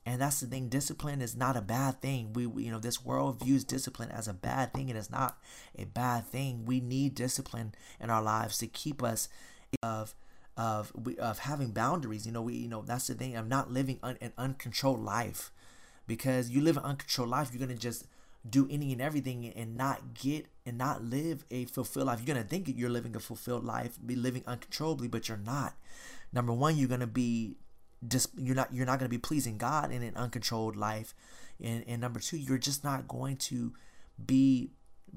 and 0.07 0.21
that's 0.21 0.39
the 0.39 0.47
thing 0.47 0.69
discipline 0.69 1.21
is 1.21 1.37
not 1.37 1.57
a 1.57 1.61
bad 1.61 2.01
thing. 2.01 2.33
We, 2.33 2.43
you 2.43 2.71
know 2.71 2.79
this 2.79 3.05
world 3.05 3.41
views 3.43 3.65
discipline 3.65 4.11
as 4.13 4.29
a 4.29 4.33
bad 4.33 4.73
thing. 4.73 4.89
It 4.89 4.97
is 4.97 5.11
not 5.11 5.37
a 5.77 5.85
bad 5.85 6.27
thing. 6.27 6.65
We 6.65 6.81
need 6.81 7.17
discipline 7.17 7.75
in 8.01 8.09
our 8.09 8.23
lives 8.23 8.59
to 8.59 8.69
keep 8.69 9.03
us 9.03 9.29
of 9.83 10.15
of 10.57 10.93
of 11.19 11.41
having 11.41 11.73
boundaries. 11.73 12.25
You 12.25 12.33
know 12.33 12.43
we 12.43 12.55
you 12.55 12.69
know 12.69 12.83
that's 12.83 13.09
the 13.09 13.15
thing 13.15 13.35
of 13.35 13.49
not 13.49 13.73
living 13.73 13.99
un, 14.03 14.17
an 14.21 14.33
uncontrolled 14.39 15.01
life. 15.01 15.51
Because 16.07 16.51
you 16.51 16.61
live 16.61 16.77
an 16.77 16.85
uncontrolled 16.85 17.31
life 17.31 17.51
you're 17.53 17.61
gonna 17.61 17.75
just 17.79 18.07
do 18.49 18.69
any 18.71 18.93
and 18.93 19.03
everything 19.03 19.45
and 19.57 19.77
not 19.77 20.15
get 20.15 20.47
and 20.65 20.79
not 20.79 21.03
live 21.03 21.45
a 21.51 21.65
fulfilled 21.65 22.07
life. 22.07 22.21
You're 22.21 22.33
gonna 22.33 22.47
think 22.47 22.71
you're 22.77 22.91
living 22.91 23.17
a 23.17 23.21
fulfilled 23.21 23.65
life, 23.65 23.99
be 24.05 24.15
living 24.15 24.45
uncontrollably, 24.47 25.09
but 25.09 25.29
you're 25.29 25.37
not. 25.37 25.75
Number 26.33 26.53
one, 26.53 26.77
you're 26.77 26.89
gonna 26.89 27.09
be 27.09 27.57
you're 28.37 28.55
not 28.55 28.75
you're 28.75 28.87
not 28.87 28.99
gonna 28.99 29.09
be 29.09 29.19
pleasing 29.19 29.59
God 29.59 29.91
in 29.91 30.03
an 30.03 30.17
uncontrolled 30.17 30.77
life, 30.77 31.15
and, 31.63 31.85
and 31.87 32.01
number 32.01 32.21
two, 32.21 32.37
you're 32.37 32.59
just 32.59 32.85
not 32.85 33.09
going 33.09 33.37
to 33.37 33.73
be 34.25 34.71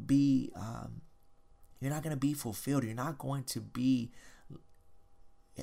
be 0.05 0.51
um, 0.55 1.01
you're 1.79 1.91
not 1.91 2.03
gonna 2.03 2.15
be 2.17 2.33
fulfilled. 2.33 2.83
You're 2.83 2.93
not 2.93 3.17
going 3.17 3.43
to 3.45 3.61
be 3.61 4.11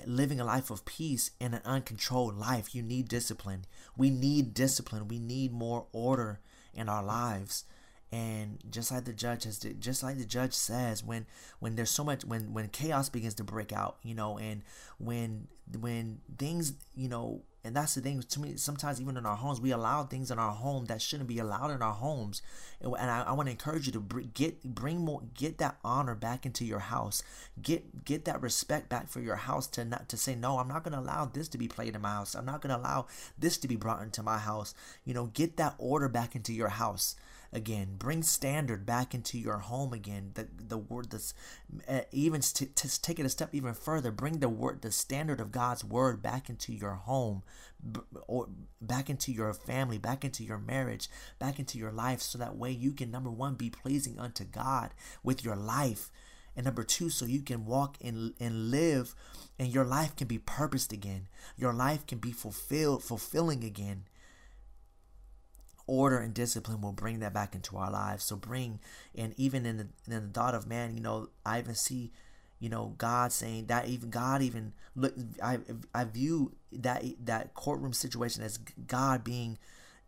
living 0.04 0.40
a 0.40 0.44
life 0.44 0.70
of 0.70 0.84
peace 0.84 1.30
in 1.40 1.54
an 1.54 1.62
uncontrolled 1.64 2.36
life. 2.36 2.74
You 2.74 2.82
need 2.82 3.08
discipline. 3.08 3.64
We 3.96 4.10
need 4.10 4.52
discipline. 4.52 5.08
We 5.08 5.18
need 5.18 5.52
more 5.52 5.86
order 5.92 6.40
in 6.74 6.88
our 6.88 7.02
lives 7.02 7.64
and 8.12 8.58
just 8.70 8.92
like 8.92 9.04
the 9.04 9.12
judge 9.12 9.44
has 9.44 9.58
just 9.58 10.02
like 10.02 10.16
the 10.18 10.24
judge 10.24 10.52
says 10.52 11.02
when 11.02 11.26
when 11.58 11.76
there's 11.76 11.90
so 11.90 12.04
much 12.04 12.24
when 12.24 12.52
when 12.52 12.68
chaos 12.68 13.08
begins 13.08 13.34
to 13.34 13.44
break 13.44 13.72
out 13.72 13.96
you 14.02 14.14
know 14.14 14.38
and 14.38 14.62
when 14.98 15.48
when 15.80 16.20
things 16.38 16.74
you 16.94 17.08
know 17.08 17.42
and 17.66 17.74
that's 17.74 17.96
the 17.96 18.00
thing 18.00 18.22
to 18.22 18.40
me 18.40 18.56
sometimes 18.56 19.00
even 19.00 19.16
in 19.16 19.26
our 19.26 19.34
homes 19.34 19.60
we 19.60 19.72
allow 19.72 20.04
things 20.04 20.30
in 20.30 20.38
our 20.38 20.52
home 20.52 20.84
that 20.84 21.02
shouldn't 21.02 21.28
be 21.28 21.40
allowed 21.40 21.72
in 21.72 21.82
our 21.82 21.92
homes. 21.92 22.40
And 22.80 23.10
i, 23.10 23.24
I 23.24 23.32
want 23.32 23.48
to 23.48 23.50
encourage 23.50 23.86
you 23.86 23.92
to 23.94 24.00
br- 24.00 24.20
get 24.20 24.62
bring 24.62 25.00
more 25.00 25.22
get 25.34 25.58
that 25.58 25.78
honor 25.84 26.14
back 26.14 26.46
into 26.46 26.64
your 26.64 26.78
house. 26.78 27.24
Get 27.60 28.04
get 28.04 28.24
that 28.26 28.40
respect 28.40 28.88
back 28.88 29.08
for 29.08 29.20
your 29.20 29.34
house 29.34 29.66
to 29.68 29.84
not 29.84 30.08
to 30.10 30.16
say 30.16 30.36
no 30.36 30.58
i'm 30.58 30.68
not 30.68 30.84
going 30.84 30.92
to 30.92 31.00
allow 31.00 31.24
this 31.24 31.48
to 31.48 31.58
be 31.58 31.66
played 31.66 31.96
in 31.96 32.02
my 32.02 32.10
house. 32.10 32.36
I'm 32.36 32.46
not 32.46 32.60
going 32.60 32.70
to 32.70 32.80
allow 32.80 33.06
this 33.36 33.58
to 33.58 33.66
be 33.66 33.76
brought 33.76 34.02
into 34.02 34.22
my 34.22 34.38
house. 34.38 34.72
You 35.04 35.14
know 35.14 35.26
get 35.26 35.56
that 35.56 35.74
order 35.78 36.08
back 36.08 36.36
into 36.36 36.52
your 36.52 36.68
house 36.68 37.16
again. 37.52 37.96
Bring 37.98 38.22
standard 38.22 38.84
back 38.86 39.14
into 39.14 39.38
your 39.38 39.58
home 39.58 39.92
again. 39.92 40.32
The 40.34 40.48
the 40.56 40.78
word 40.78 41.10
that's 41.10 41.34
uh, 41.88 42.00
even 42.12 42.40
to, 42.40 42.66
to 42.66 43.02
take 43.02 43.18
it 43.18 43.26
a 43.26 43.30
step 43.30 43.50
even 43.52 43.74
further. 43.74 44.10
Bring 44.10 44.38
the 44.38 44.48
word, 44.48 44.82
the 44.82 44.92
standard 44.92 45.40
of 45.40 45.52
God's 45.52 45.84
word 45.84 46.22
back 46.22 46.48
into 46.48 46.72
your 46.72 46.94
home, 46.94 47.42
b- 47.92 48.00
or 48.26 48.48
back 48.80 49.10
into 49.10 49.32
your 49.32 49.52
family, 49.52 49.98
back 49.98 50.24
into 50.24 50.44
your 50.44 50.58
marriage, 50.58 51.08
back 51.38 51.58
into 51.58 51.78
your 51.78 51.92
life, 51.92 52.20
so 52.20 52.38
that 52.38 52.56
way 52.56 52.70
you 52.70 52.92
can 52.92 53.10
number 53.10 53.30
one 53.30 53.54
be 53.54 53.70
pleasing 53.70 54.18
unto 54.18 54.44
God 54.44 54.90
with 55.22 55.44
your 55.44 55.56
life. 55.56 56.10
And 56.54 56.64
number 56.64 56.84
two, 56.84 57.10
so 57.10 57.26
you 57.26 57.42
can 57.42 57.66
walk 57.66 57.98
and, 58.02 58.32
and 58.40 58.70
live 58.70 59.14
and 59.58 59.68
your 59.68 59.84
life 59.84 60.16
can 60.16 60.26
be 60.26 60.38
purposed 60.38 60.92
again. 60.92 61.28
Your 61.56 61.72
life 61.72 62.06
can 62.06 62.18
be 62.18 62.32
fulfilled, 62.32 63.02
fulfilling 63.02 63.64
again 63.64 64.04
order 65.86 66.18
and 66.18 66.34
discipline 66.34 66.80
will 66.80 66.92
bring 66.92 67.20
that 67.20 67.32
back 67.34 67.54
into 67.54 67.76
our 67.76 67.90
lives. 67.90 68.24
So 68.24 68.36
bring, 68.36 68.80
and 69.14 69.34
even 69.36 69.64
in 69.66 69.76
the, 69.76 69.86
in 70.06 70.26
the 70.26 70.32
thought 70.32 70.54
of 70.54 70.66
man, 70.66 70.94
you 70.94 71.00
know, 71.00 71.28
I 71.44 71.58
even 71.58 71.74
see, 71.74 72.12
you 72.58 72.68
know, 72.68 72.94
God 72.98 73.32
saying 73.32 73.66
that 73.66 73.86
even 73.86 74.10
God 74.10 74.42
even 74.42 74.72
look, 74.94 75.14
I 75.42 75.58
I 75.94 76.04
view 76.04 76.52
that 76.72 77.04
that 77.24 77.54
courtroom 77.54 77.92
situation 77.92 78.42
as 78.42 78.58
God 78.58 79.22
being, 79.22 79.58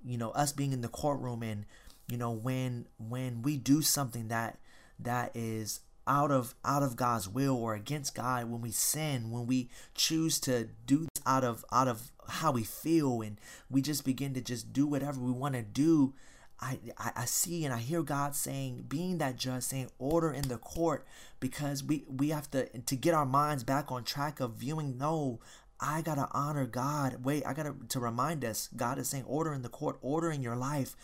you 0.04 0.18
know, 0.18 0.30
us 0.30 0.52
being 0.52 0.72
in 0.72 0.80
the 0.80 0.88
courtroom 0.88 1.42
and, 1.42 1.66
you 2.08 2.16
know, 2.16 2.30
when 2.30 2.86
when 2.98 3.42
we 3.42 3.56
do 3.56 3.82
something 3.82 4.28
that 4.28 4.58
that 4.98 5.30
is 5.34 5.80
out 6.08 6.32
of 6.32 6.54
out 6.64 6.82
of 6.82 6.96
God's 6.96 7.28
will 7.28 7.54
or 7.56 7.74
against 7.74 8.14
God 8.14 8.50
when 8.50 8.60
we 8.60 8.70
sin 8.70 9.30
when 9.30 9.46
we 9.46 9.68
choose 9.94 10.40
to 10.40 10.68
do 10.86 11.06
out 11.26 11.44
of 11.44 11.64
out 11.70 11.86
of 11.86 12.10
how 12.28 12.50
we 12.52 12.64
feel 12.64 13.20
and 13.20 13.38
we 13.70 13.82
just 13.82 14.04
begin 14.04 14.34
to 14.34 14.40
just 14.40 14.72
do 14.72 14.86
whatever 14.86 15.20
we 15.20 15.32
want 15.32 15.54
to 15.54 15.62
do 15.62 16.14
I, 16.60 16.78
I, 16.98 17.12
I 17.16 17.24
see 17.24 17.64
and 17.64 17.72
I 17.72 17.78
hear 17.78 18.02
God 18.02 18.34
saying, 18.34 18.86
being 18.88 19.18
that 19.18 19.36
judge, 19.36 19.62
saying 19.62 19.90
order 19.98 20.32
in 20.32 20.48
the 20.48 20.58
court 20.58 21.06
because 21.38 21.84
we, 21.84 22.04
we 22.08 22.30
have 22.30 22.50
to 22.50 22.66
to 22.80 22.96
get 22.96 23.14
our 23.14 23.26
minds 23.26 23.62
back 23.62 23.92
on 23.92 24.04
track 24.04 24.40
of 24.40 24.54
viewing. 24.54 24.98
No, 24.98 25.38
I 25.80 26.02
gotta 26.02 26.28
honor 26.32 26.66
God. 26.66 27.24
Wait, 27.24 27.46
I 27.46 27.52
gotta 27.52 27.74
to 27.90 28.00
remind 28.00 28.44
us. 28.44 28.68
God 28.76 28.98
is 28.98 29.08
saying 29.08 29.24
order 29.26 29.52
in 29.54 29.62
the 29.62 29.68
court, 29.68 29.98
order 30.02 30.32
in 30.32 30.42
your 30.42 30.56
life. 30.56 30.96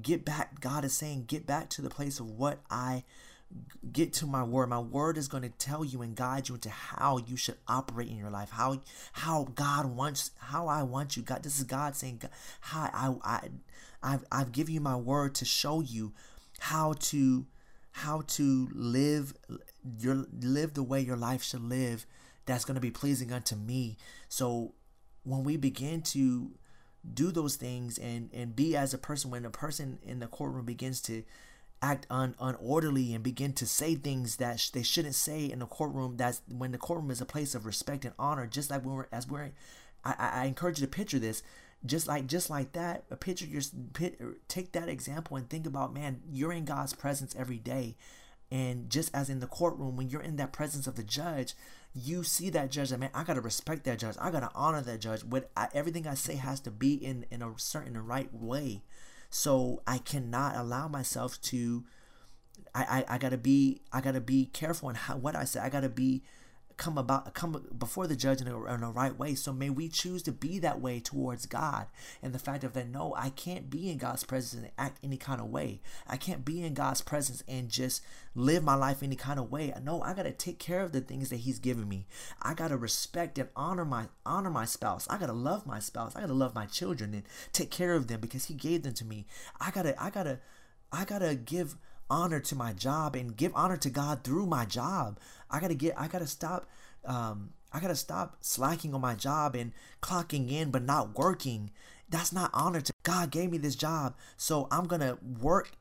Get 0.00 0.24
back. 0.24 0.60
God 0.60 0.84
is 0.84 0.92
saying 0.92 1.24
get 1.26 1.46
back 1.46 1.70
to 1.70 1.82
the 1.82 1.88
place 1.90 2.20
of 2.20 2.30
what 2.30 2.58
I 2.70 3.04
get 3.92 4.12
to 4.14 4.26
my 4.26 4.42
word. 4.42 4.68
My 4.68 4.78
word 4.78 5.16
is 5.16 5.28
going 5.28 5.42
to 5.42 5.48
tell 5.48 5.84
you 5.84 6.02
and 6.02 6.14
guide 6.14 6.48
you 6.48 6.56
into 6.56 6.70
how 6.70 7.18
you 7.18 7.36
should 7.36 7.56
operate 7.66 8.08
in 8.08 8.16
your 8.16 8.30
life 8.30 8.50
how 8.50 8.80
how 9.12 9.44
god 9.54 9.86
wants 9.86 10.32
how 10.38 10.68
i 10.68 10.82
want 10.82 11.16
you. 11.16 11.22
God 11.22 11.42
this 11.42 11.58
is 11.58 11.64
god 11.64 11.96
saying 11.96 12.20
how 12.60 12.90
i 12.92 13.14
i 13.24 13.48
i've, 14.02 14.24
I've 14.30 14.52
given 14.52 14.74
you 14.74 14.80
my 14.80 14.96
word 14.96 15.34
to 15.36 15.44
show 15.44 15.80
you 15.80 16.12
how 16.58 16.94
to 17.00 17.46
how 17.92 18.22
to 18.26 18.68
live 18.72 19.34
your 19.98 20.26
live 20.40 20.74
the 20.74 20.82
way 20.82 21.00
your 21.00 21.16
life 21.16 21.42
should 21.42 21.62
live 21.62 22.06
that's 22.48 22.64
going 22.64 22.76
to 22.76 22.80
be 22.80 22.90
pleasing 22.90 23.30
unto 23.30 23.54
me. 23.54 23.98
So 24.28 24.72
when 25.22 25.44
we 25.44 25.56
begin 25.56 26.02
to 26.02 26.52
do 27.14 27.30
those 27.30 27.56
things 27.56 27.98
and 27.98 28.30
and 28.32 28.56
be 28.56 28.76
as 28.76 28.92
a 28.92 28.98
person 28.98 29.30
when 29.30 29.44
a 29.44 29.50
person 29.50 29.98
in 30.02 30.18
the 30.18 30.26
courtroom 30.26 30.64
begins 30.64 31.00
to 31.02 31.22
act 31.80 32.06
un, 32.10 32.34
unorderly 32.40 33.14
and 33.14 33.22
begin 33.22 33.52
to 33.52 33.66
say 33.66 33.94
things 33.94 34.36
that 34.36 34.58
sh- 34.58 34.70
they 34.70 34.82
shouldn't 34.82 35.14
say 35.14 35.44
in 35.44 35.60
the 35.60 35.66
courtroom 35.66 36.16
that's 36.16 36.42
when 36.48 36.72
the 36.72 36.78
courtroom 36.78 37.10
is 37.10 37.20
a 37.20 37.26
place 37.26 37.54
of 37.54 37.66
respect 37.66 38.04
and 38.04 38.14
honor 38.18 38.46
just 38.46 38.70
like 38.70 38.84
when 38.84 38.94
we're 38.94 39.06
as 39.12 39.28
we're 39.28 39.50
I, 40.04 40.14
I 40.18 40.44
encourage 40.46 40.80
you 40.80 40.86
to 40.86 40.90
picture 40.90 41.18
this 41.18 41.42
just 41.86 42.08
like 42.08 42.26
just 42.26 42.50
like 42.50 42.72
that 42.72 43.04
a 43.10 43.16
picture 43.16 43.46
your 43.46 43.62
uh, 44.00 44.32
take 44.48 44.72
that 44.72 44.88
example 44.88 45.36
and 45.36 45.48
think 45.48 45.66
about 45.66 45.94
man 45.94 46.20
you're 46.30 46.52
in 46.52 46.64
god's 46.64 46.92
presence 46.94 47.34
every 47.38 47.58
day. 47.58 47.96
And 48.50 48.88
just 48.88 49.14
as 49.14 49.28
in 49.28 49.40
the 49.40 49.46
courtroom 49.46 49.96
when 49.96 50.08
you're 50.08 50.22
in 50.22 50.36
that 50.36 50.52
presence 50.52 50.86
of 50.86 50.96
the 50.96 51.02
judge 51.02 51.54
you 51.94 52.24
see 52.24 52.50
that 52.50 52.70
judge 52.70 52.90
that 52.90 52.98
man 52.98 53.10
i 53.14 53.22
gotta 53.22 53.40
respect 53.40 53.84
that 53.84 53.98
judge. 53.98 54.16
I 54.20 54.30
gotta 54.30 54.50
honor 54.54 54.80
that 54.80 55.00
judge. 55.00 55.22
What 55.22 55.50
I, 55.56 55.68
everything 55.72 56.06
i 56.06 56.14
say 56.14 56.34
has 56.34 56.58
to 56.60 56.70
be 56.70 56.94
in 56.94 57.26
in 57.30 57.42
a 57.42 57.52
certain 57.56 57.96
right 58.04 58.32
way 58.34 58.82
so 59.30 59.82
I 59.86 59.98
cannot 59.98 60.56
allow 60.56 60.88
myself 60.88 61.40
to. 61.42 61.84
I, 62.74 63.04
I, 63.08 63.14
I 63.14 63.18
gotta 63.18 63.38
be 63.38 63.80
I 63.92 64.00
gotta 64.00 64.20
be 64.20 64.46
careful 64.46 64.88
in 64.90 64.96
how, 64.96 65.16
what 65.16 65.36
I 65.36 65.44
say. 65.44 65.60
I 65.60 65.68
gotta 65.68 65.88
be 65.88 66.22
come 66.78 66.96
about 66.96 67.34
come 67.34 67.66
before 67.76 68.06
the 68.06 68.16
judge 68.16 68.40
in 68.40 68.46
a, 68.46 68.64
in 68.72 68.82
a 68.82 68.90
right 68.90 69.18
way. 69.18 69.34
So 69.34 69.52
may 69.52 69.68
we 69.68 69.88
choose 69.88 70.22
to 70.22 70.32
be 70.32 70.58
that 70.60 70.80
way 70.80 71.00
towards 71.00 71.44
god. 71.44 71.88
And 72.22 72.32
the 72.32 72.38
fact 72.38 72.64
of 72.64 72.72
that 72.72 72.88
no 72.88 73.14
i 73.18 73.30
can't 73.30 73.68
be 73.68 73.90
in 73.90 73.98
god's 73.98 74.24
presence 74.24 74.62
and 74.62 74.70
act 74.78 74.98
any 75.02 75.16
kind 75.16 75.40
of 75.40 75.48
way. 75.48 75.80
I 76.06 76.16
can't 76.16 76.44
be 76.44 76.62
in 76.62 76.74
god's 76.74 77.02
presence 77.02 77.42
and 77.46 77.68
just 77.68 78.02
live 78.34 78.62
my 78.62 78.76
life 78.76 79.02
any 79.02 79.16
kind 79.16 79.38
of 79.38 79.50
way. 79.50 79.74
No 79.82 80.00
i 80.02 80.14
gotta 80.14 80.30
take 80.30 80.58
care 80.58 80.80
of 80.80 80.92
the 80.92 81.00
things 81.00 81.28
that 81.30 81.40
he's 81.40 81.58
given 81.58 81.88
me. 81.88 82.06
I 82.40 82.54
gotta 82.54 82.76
respect 82.76 83.38
and 83.38 83.48
honor 83.56 83.84
my 83.84 84.06
honor 84.24 84.50
my 84.50 84.64
spouse. 84.64 85.06
I 85.10 85.18
gotta 85.18 85.32
love 85.32 85.66
my 85.66 85.80
spouse. 85.80 86.14
I 86.14 86.20
gotta 86.20 86.32
love 86.32 86.54
my 86.54 86.66
children 86.66 87.12
and 87.12 87.24
take 87.52 87.70
care 87.72 87.94
of 87.94 88.06
them 88.06 88.20
because 88.20 88.46
he 88.46 88.54
gave 88.54 88.84
them 88.84 88.94
to 88.94 89.04
me. 89.04 89.26
I 89.60 89.72
gotta 89.72 90.00
i 90.00 90.10
gotta 90.10 90.38
i 90.92 91.04
gotta 91.04 91.34
give 91.34 91.76
honor 92.10 92.40
to 92.40 92.54
my 92.54 92.72
job 92.72 93.14
and 93.14 93.36
give 93.36 93.52
honor 93.54 93.76
to 93.78 93.90
God 93.90 94.24
through 94.24 94.46
my 94.46 94.64
job. 94.64 95.18
I 95.50 95.60
gotta 95.60 95.74
get 95.74 95.98
I 95.98 96.08
gotta 96.08 96.26
stop 96.26 96.68
um 97.04 97.50
I 97.72 97.80
gotta 97.80 97.96
stop 97.96 98.36
slacking 98.40 98.94
on 98.94 99.00
my 99.00 99.14
job 99.14 99.54
and 99.54 99.72
clocking 100.02 100.50
in 100.50 100.70
but 100.70 100.82
not 100.82 101.18
working. 101.18 101.70
That's 102.08 102.32
not 102.32 102.50
honor 102.54 102.80
to 102.80 102.92
God 103.02 103.30
gave 103.30 103.50
me 103.50 103.58
this 103.58 103.74
job. 103.74 104.14
So 104.36 104.68
I'm 104.70 104.86
gonna 104.86 105.18
work 105.40 105.72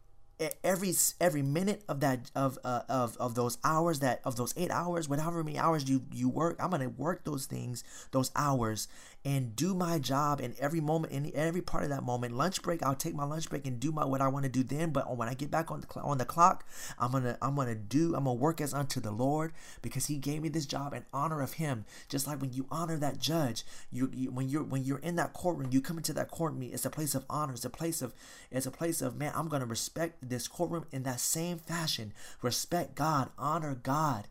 every 0.64 0.94
every 1.20 1.42
minute 1.42 1.84
of 1.88 2.00
that 2.00 2.30
of 2.36 2.60
uh, 2.64 2.82
of 2.88 3.18
of 3.18 3.34
those 3.36 3.58
hours 3.64 4.00
that 4.00 4.22
of 4.24 4.36
those 4.36 4.54
eight 4.56 4.70
hours 4.70 5.10
whatever 5.10 5.44
many 5.44 5.58
hours 5.58 5.90
you 5.90 6.04
you 6.14 6.30
work 6.30 6.56
i'm 6.60 6.70
gonna 6.70 6.90
work 6.90 7.24
those 7.24 7.48
things 7.48 7.84
those 8.12 8.32
hours 8.36 8.88
and 9.26 9.56
do 9.56 9.74
my 9.74 9.98
job 9.98 10.40
in 10.40 10.54
every 10.60 10.80
moment 10.80 11.12
in 11.12 11.32
every 11.36 11.62
part 11.62 11.84
of 11.84 11.90
that 11.90 12.04
moment. 12.04 12.36
Lunch 12.36 12.62
break 12.62 12.84
i'll 12.84 12.96
take 12.96 13.16
my 13.16 13.26
lunch 13.26 13.50
break 13.50 13.66
and 13.66 13.80
do 13.80 13.92
my 13.92 14.06
what 14.06 14.22
i 14.22 14.28
want 14.28 14.44
to 14.44 14.50
do 14.50 14.64
then 14.64 14.92
but 14.92 15.18
when 15.18 15.28
i 15.28 15.34
get 15.34 15.50
back 15.50 15.72
on 15.72 15.82
the 15.82 16.00
on 16.02 16.18
the 16.18 16.26
clock 16.26 16.66
i'm 17.00 17.12
gonna 17.12 17.38
i'm 17.42 17.56
gonna 17.56 17.76
do 17.76 18.16
i'm 18.16 18.26
gonna 18.26 18.34
work 18.34 18.62
as 18.62 18.74
unto 18.74 19.00
the 19.00 19.12
lord 19.12 19.54
because 19.82 20.06
he 20.06 20.18
gave 20.18 20.42
me 20.42 20.50
this 20.50 20.66
job 20.66 20.94
in 20.94 21.06
honor 21.14 21.42
of 21.42 21.54
him. 21.54 21.86
Just 22.10 22.28
like 22.28 22.42
when 22.42 22.54
you 22.54 22.66
honor 22.70 22.98
that 22.98 23.20
judge 23.20 23.66
you, 23.92 24.10
you 24.14 24.32
when 24.32 24.50
you're 24.50 24.64
when 24.64 24.84
you're 24.84 25.00
in 25.00 25.16
that 25.16 25.34
courtroom 25.34 25.70
you 25.72 25.82
come 25.82 25.98
into 25.98 26.14
that 26.14 26.32
courtroom 26.32 26.64
it's 26.64 26.86
a 26.86 26.90
place 26.90 27.16
of 27.16 27.26
honor 27.30 27.54
it's 27.54 27.66
a 27.66 27.70
place 27.70 28.02
of 28.02 28.14
it's 28.52 28.66
a 28.66 28.72
place 28.72 29.02
of 29.02 29.18
man 29.18 29.32
i'm 29.36 29.48
gonna 29.48 29.66
respect 29.66 30.27
this 30.30 30.48
courtroom 30.48 30.86
in 30.92 31.04
that 31.04 31.20
same 31.20 31.58
fashion. 31.58 32.14
Respect 32.42 32.96
God, 32.96 33.30
honor 33.38 33.76
God 33.76 34.28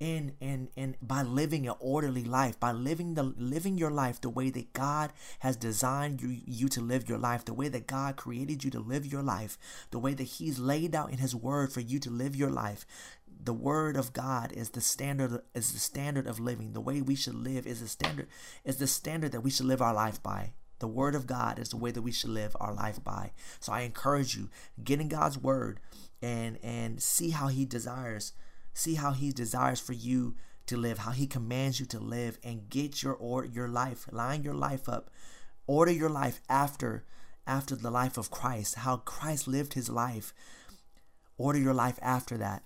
in 0.00 0.32
in 0.40 0.70
in 0.76 0.96
by 1.02 1.22
living 1.22 1.68
an 1.68 1.74
orderly 1.78 2.24
life 2.24 2.58
by 2.58 2.72
living 2.72 3.12
the 3.14 3.22
living 3.22 3.76
your 3.76 3.90
life 3.90 4.18
the 4.18 4.30
way 4.30 4.48
that 4.48 4.72
God 4.72 5.12
has 5.40 5.56
designed 5.56 6.22
you, 6.22 6.40
you 6.46 6.70
to 6.70 6.80
live 6.80 7.06
your 7.06 7.18
life 7.18 7.44
the 7.44 7.52
way 7.52 7.68
that 7.68 7.86
God 7.86 8.16
created 8.16 8.64
you 8.64 8.70
to 8.70 8.80
live 8.80 9.04
your 9.04 9.22
life 9.22 9.58
the 9.90 9.98
way 9.98 10.14
that 10.14 10.22
he's 10.22 10.58
laid 10.58 10.94
out 10.94 11.12
in 11.12 11.18
his 11.18 11.34
word 11.34 11.70
for 11.70 11.80
you 11.80 11.98
to 12.00 12.10
live 12.10 12.34
your 12.34 12.50
life. 12.50 12.86
The 13.42 13.54
word 13.54 13.96
of 13.96 14.12
God 14.12 14.52
is 14.52 14.70
the 14.70 14.80
standard 14.80 15.40
is 15.54 15.72
the 15.72 15.78
standard 15.78 16.26
of 16.26 16.38
living. 16.38 16.72
The 16.72 16.80
way 16.80 17.00
we 17.00 17.14
should 17.14 17.34
live 17.34 17.66
is 17.66 17.80
the 17.80 17.88
standard 17.88 18.28
is 18.64 18.76
the 18.76 18.86
standard 18.86 19.32
that 19.32 19.40
we 19.40 19.50
should 19.50 19.66
live 19.66 19.80
our 19.80 19.94
life 19.94 20.22
by 20.22 20.52
The 20.80 20.88
word 20.88 21.14
of 21.14 21.26
God 21.26 21.58
is 21.58 21.68
the 21.68 21.76
way 21.76 21.92
that 21.92 22.02
we 22.02 22.12
should 22.12 22.30
live 22.30 22.56
our 22.58 22.74
life 22.74 23.02
by. 23.04 23.32
So 23.60 23.72
I 23.72 23.82
encourage 23.82 24.36
you, 24.36 24.48
get 24.82 25.00
in 25.00 25.08
God's 25.08 25.38
word 25.38 25.78
and 26.20 26.58
and 26.62 27.00
see 27.00 27.30
how 27.30 27.48
he 27.48 27.64
desires, 27.64 28.32
see 28.74 28.94
how 28.94 29.12
he 29.12 29.30
desires 29.30 29.78
for 29.78 29.92
you 29.92 30.34
to 30.66 30.76
live, 30.76 30.98
how 30.98 31.12
he 31.12 31.26
commands 31.26 31.80
you 31.80 31.86
to 31.86 32.00
live 32.00 32.38
and 32.42 32.68
get 32.68 33.02
your 33.02 33.14
or 33.14 33.44
your 33.44 33.68
life, 33.68 34.08
line 34.10 34.42
your 34.42 34.54
life 34.54 34.88
up. 34.88 35.10
Order 35.66 35.92
your 35.92 36.10
life 36.10 36.40
after 36.48 37.04
after 37.46 37.76
the 37.76 37.90
life 37.90 38.16
of 38.16 38.30
Christ, 38.30 38.76
how 38.76 38.98
Christ 38.98 39.48
lived 39.48 39.74
his 39.74 39.88
life. 39.88 40.32
Order 41.36 41.58
your 41.58 41.74
life 41.74 41.98
after 42.02 42.36
that. 42.38 42.62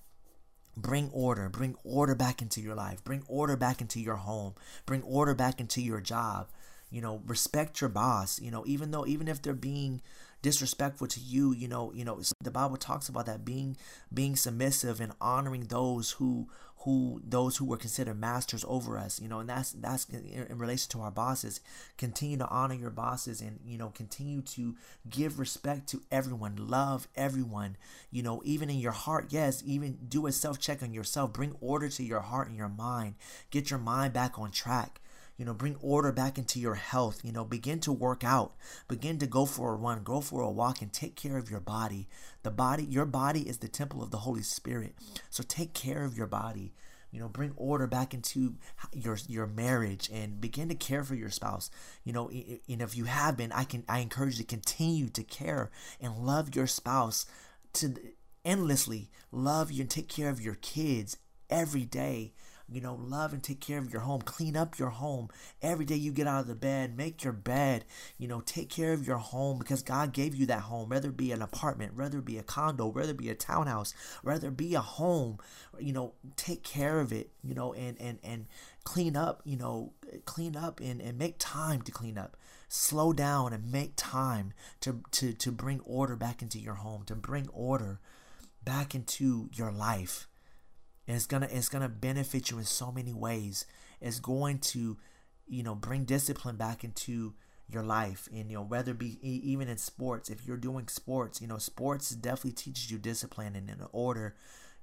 Bring 0.76 1.10
order. 1.12 1.48
Bring 1.48 1.76
order 1.84 2.14
back 2.14 2.42
into 2.42 2.60
your 2.60 2.74
life. 2.74 3.02
Bring 3.04 3.22
order 3.28 3.56
back 3.56 3.80
into 3.80 4.00
your 4.00 4.16
home. 4.16 4.54
Bring 4.86 5.02
order 5.02 5.34
back 5.34 5.60
into 5.60 5.80
your 5.80 6.00
job. 6.00 6.48
You 6.94 7.00
know, 7.02 7.22
respect 7.26 7.80
your 7.80 7.90
boss. 7.90 8.40
You 8.40 8.50
know, 8.50 8.64
even 8.66 8.90
though, 8.92 9.06
even 9.06 9.28
if 9.28 9.42
they're 9.42 9.52
being 9.52 10.00
disrespectful 10.42 11.06
to 11.08 11.20
you, 11.20 11.52
you 11.52 11.66
know, 11.68 11.92
you 11.92 12.04
know, 12.04 12.20
the 12.42 12.50
Bible 12.50 12.76
talks 12.76 13.08
about 13.08 13.26
that 13.26 13.44
being 13.44 13.76
being 14.12 14.36
submissive 14.36 15.00
and 15.00 15.12
honoring 15.20 15.64
those 15.64 16.12
who 16.12 16.48
who 16.78 17.22
those 17.26 17.56
who 17.56 17.64
were 17.64 17.78
considered 17.78 18.20
masters 18.20 18.62
over 18.68 18.98
us 18.98 19.18
you 19.18 19.26
know 19.26 19.40
and 19.40 19.48
that's 19.48 19.72
that's 19.72 20.04
in, 20.10 20.46
relation 20.58 20.90
to 20.90 21.00
our 21.00 21.10
bosses. 21.10 21.60
Continue 21.96 22.36
to 22.36 22.48
honor 22.48 22.74
your 22.74 22.90
bosses 22.90 23.40
and 23.40 23.58
you 23.66 23.78
know 23.78 23.88
continue 23.88 24.42
to 24.42 24.76
give 25.08 25.38
respect 25.38 25.88
to 25.88 26.02
everyone 26.12 26.56
love 26.58 27.08
everyone 27.16 27.76
you 28.10 28.22
know 28.22 28.42
even 28.44 28.68
in 28.68 28.78
your 28.78 28.92
heart 28.92 29.26
yes 29.30 29.62
even 29.66 29.98
do 30.08 30.26
a 30.26 30.32
self 30.32 30.58
check 30.60 30.82
on 30.82 30.92
yourself. 30.92 31.32
Bring 31.32 31.56
order 31.60 31.88
to 31.88 32.02
your 32.04 32.20
heart 32.20 32.48
and 32.48 32.56
your 32.56 32.68
mind. 32.68 33.14
Get 33.50 33.70
your 33.70 33.78
mind 33.80 34.12
back 34.12 34.38
on 34.38 34.50
track 34.50 35.00
you 35.36 35.44
know 35.44 35.54
bring 35.54 35.76
order 35.80 36.12
back 36.12 36.38
into 36.38 36.60
your 36.60 36.74
health 36.74 37.20
you 37.24 37.32
know 37.32 37.44
begin 37.44 37.80
to 37.80 37.92
work 37.92 38.22
out 38.24 38.54
begin 38.88 39.18
to 39.18 39.26
go 39.26 39.44
for 39.44 39.72
a 39.72 39.76
run 39.76 40.02
go 40.02 40.20
for 40.20 40.40
a 40.42 40.50
walk 40.50 40.82
and 40.82 40.92
take 40.92 41.16
care 41.16 41.36
of 41.36 41.50
your 41.50 41.60
body. 41.60 42.08
The 42.42 42.50
body 42.50 42.84
your 42.84 43.06
body 43.06 43.48
is 43.48 43.58
the 43.58 43.68
temple 43.68 44.02
of 44.02 44.10
the 44.10 44.18
holy 44.18 44.42
spirit. 44.42 44.94
So 45.30 45.42
take 45.46 45.72
care 45.74 46.04
of 46.04 46.16
your 46.16 46.26
body 46.26 46.72
you 47.10 47.20
know 47.20 47.28
bring 47.28 47.52
order 47.56 47.86
back 47.86 48.12
into 48.12 48.54
your 48.92 49.16
your 49.28 49.46
marriage 49.46 50.10
and 50.12 50.40
begin 50.40 50.68
to 50.68 50.74
care 50.74 51.04
for 51.04 51.14
your 51.14 51.30
spouse. 51.30 51.70
You 52.04 52.12
know 52.12 52.28
and 52.28 52.82
if 52.82 52.96
you 52.96 53.04
have 53.04 53.36
been 53.36 53.52
i 53.52 53.64
can 53.64 53.84
i 53.88 54.00
encourage 54.00 54.38
you 54.38 54.44
to 54.44 54.48
continue 54.48 55.08
to 55.08 55.22
care 55.22 55.70
and 56.00 56.18
love 56.18 56.54
your 56.54 56.66
spouse 56.66 57.26
to 57.74 57.94
endlessly. 58.44 59.10
Love 59.32 59.70
you 59.72 59.82
and 59.82 59.90
take 59.90 60.08
care 60.08 60.28
of 60.28 60.40
your 60.40 60.56
kids 60.56 61.16
every 61.50 61.84
day 61.84 62.32
you 62.68 62.80
know, 62.80 62.94
love 62.94 63.32
and 63.32 63.42
take 63.42 63.60
care 63.60 63.78
of 63.78 63.92
your 63.92 64.02
home. 64.02 64.22
Clean 64.22 64.56
up 64.56 64.78
your 64.78 64.90
home. 64.90 65.28
Every 65.60 65.84
day 65.84 65.96
you 65.96 66.12
get 66.12 66.26
out 66.26 66.40
of 66.40 66.46
the 66.46 66.54
bed, 66.54 66.96
make 66.96 67.22
your 67.22 67.32
bed. 67.32 67.84
You 68.18 68.28
know, 68.28 68.40
take 68.40 68.70
care 68.70 68.92
of 68.92 69.06
your 69.06 69.18
home 69.18 69.58
because 69.58 69.82
God 69.82 70.12
gave 70.12 70.34
you 70.34 70.46
that 70.46 70.62
home, 70.62 70.88
whether 70.88 71.10
it 71.10 71.16
be 71.16 71.32
an 71.32 71.42
apartment, 71.42 71.96
whether 71.96 72.18
it 72.18 72.24
be 72.24 72.38
a 72.38 72.42
condo, 72.42 72.86
whether 72.86 73.10
it 73.10 73.18
be 73.18 73.28
a 73.28 73.34
townhouse, 73.34 73.94
whether 74.22 74.48
it 74.48 74.56
be 74.56 74.74
a 74.74 74.80
home. 74.80 75.38
You 75.78 75.92
know, 75.92 76.14
take 76.36 76.62
care 76.62 77.00
of 77.00 77.12
it, 77.12 77.30
you 77.42 77.54
know, 77.54 77.74
and, 77.74 78.00
and, 78.00 78.18
and 78.24 78.46
clean 78.84 79.16
up, 79.16 79.42
you 79.44 79.56
know, 79.56 79.92
clean 80.24 80.56
up 80.56 80.80
and, 80.80 81.00
and 81.00 81.18
make 81.18 81.36
time 81.38 81.82
to 81.82 81.92
clean 81.92 82.18
up 82.18 82.36
slow 82.66 83.12
down 83.12 83.52
and 83.52 83.70
make 83.70 83.92
time 83.94 84.52
to, 84.80 85.00
to, 85.12 85.32
to 85.32 85.52
bring 85.52 85.78
order 85.80 86.16
back 86.16 86.42
into 86.42 86.58
your 86.58 86.74
home, 86.74 87.04
to 87.04 87.14
bring 87.14 87.46
order 87.52 88.00
back 88.64 88.96
into 88.96 89.48
your 89.52 89.70
life 89.70 90.26
and 91.06 91.16
it's 91.16 91.26
gonna 91.26 91.48
it's 91.50 91.68
gonna 91.68 91.88
benefit 91.88 92.50
you 92.50 92.58
in 92.58 92.64
so 92.64 92.90
many 92.90 93.12
ways. 93.12 93.66
It's 94.00 94.20
going 94.20 94.58
to 94.60 94.96
you 95.46 95.62
know 95.62 95.74
bring 95.74 96.04
discipline 96.04 96.56
back 96.56 96.84
into 96.84 97.34
your 97.68 97.82
life. 97.82 98.28
And 98.32 98.50
you 98.50 98.56
know 98.56 98.62
whether 98.64 98.92
it 98.92 98.98
be 98.98 99.18
even 99.22 99.68
in 99.68 99.78
sports 99.78 100.30
if 100.30 100.46
you're 100.46 100.56
doing 100.56 100.88
sports 100.88 101.40
you 101.40 101.46
know 101.46 101.58
sports 101.58 102.10
definitely 102.10 102.52
teaches 102.52 102.90
you 102.90 102.98
discipline 102.98 103.56
and, 103.56 103.70
order 103.92 104.34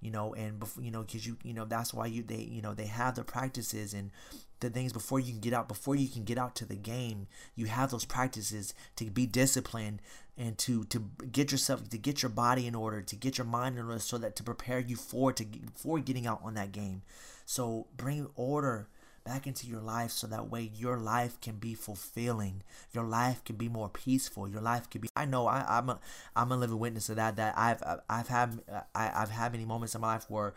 you 0.01 0.11
know 0.11 0.33
and 0.33 0.63
you 0.79 0.91
know 0.91 1.01
because 1.01 1.25
you 1.25 1.37
you 1.43 1.53
know 1.53 1.65
that's 1.65 1.93
why 1.93 2.07
you 2.07 2.23
they 2.23 2.37
you 2.37 2.61
know 2.61 2.73
they 2.73 2.87
have 2.87 3.15
the 3.15 3.23
practices 3.23 3.93
and 3.93 4.11
the 4.61 4.69
things 4.69 4.93
before 4.93 5.19
you 5.19 5.31
can 5.31 5.41
get 5.41 5.53
out 5.53 5.67
before 5.67 5.95
you 5.95 6.07
can 6.07 6.23
get 6.23 6.37
out 6.37 6.55
to 6.55 6.65
the 6.65 6.75
game 6.75 7.27
you 7.55 7.65
have 7.65 7.91
those 7.91 8.05
practices 8.05 8.73
to 8.95 9.05
be 9.05 9.25
disciplined 9.25 10.01
and 10.37 10.57
to 10.57 10.83
to 10.85 10.99
get 11.31 11.51
yourself 11.51 11.87
to 11.89 11.97
get 11.97 12.23
your 12.23 12.29
body 12.29 12.65
in 12.65 12.73
order 12.73 13.01
to 13.01 13.15
get 13.15 13.37
your 13.37 13.45
mind 13.45 13.77
in 13.77 13.85
order 13.85 13.99
so 13.99 14.17
that 14.17 14.35
to 14.35 14.43
prepare 14.43 14.79
you 14.79 14.95
for 14.95 15.31
to 15.31 15.45
for 15.75 15.99
getting 15.99 16.25
out 16.25 16.41
on 16.43 16.55
that 16.55 16.71
game. 16.71 17.03
So 17.45 17.87
bring 17.95 18.27
order 18.35 18.87
back 19.23 19.45
into 19.45 19.67
your 19.67 19.81
life 19.81 20.09
so 20.09 20.25
that 20.25 20.49
way 20.49 20.71
your 20.73 20.97
life 20.97 21.39
can 21.41 21.57
be 21.57 21.75
fulfilling. 21.75 22.63
Your 22.91 23.03
life 23.03 23.43
can 23.43 23.55
be 23.55 23.69
more 23.69 23.87
peaceful. 23.87 24.47
Your 24.47 24.61
life 24.61 24.89
can 24.89 25.01
be 25.01 25.09
i 25.15 25.25
know 25.25 25.45
I, 25.45 25.77
am 25.77 25.89
a 25.89 25.99
i'm 26.35 26.51
a 26.51 26.57
living 26.57 26.79
witness 26.79 27.09
of 27.09 27.17
that 27.17 27.35
that 27.35 27.53
i've 27.57 27.83
i've 28.09 28.27
had 28.27 28.61
I, 28.95 29.11
i've 29.13 29.29
had 29.29 29.51
many 29.51 29.65
moments 29.65 29.93
in 29.93 30.01
my 30.01 30.13
life 30.13 30.25
where 30.29 30.53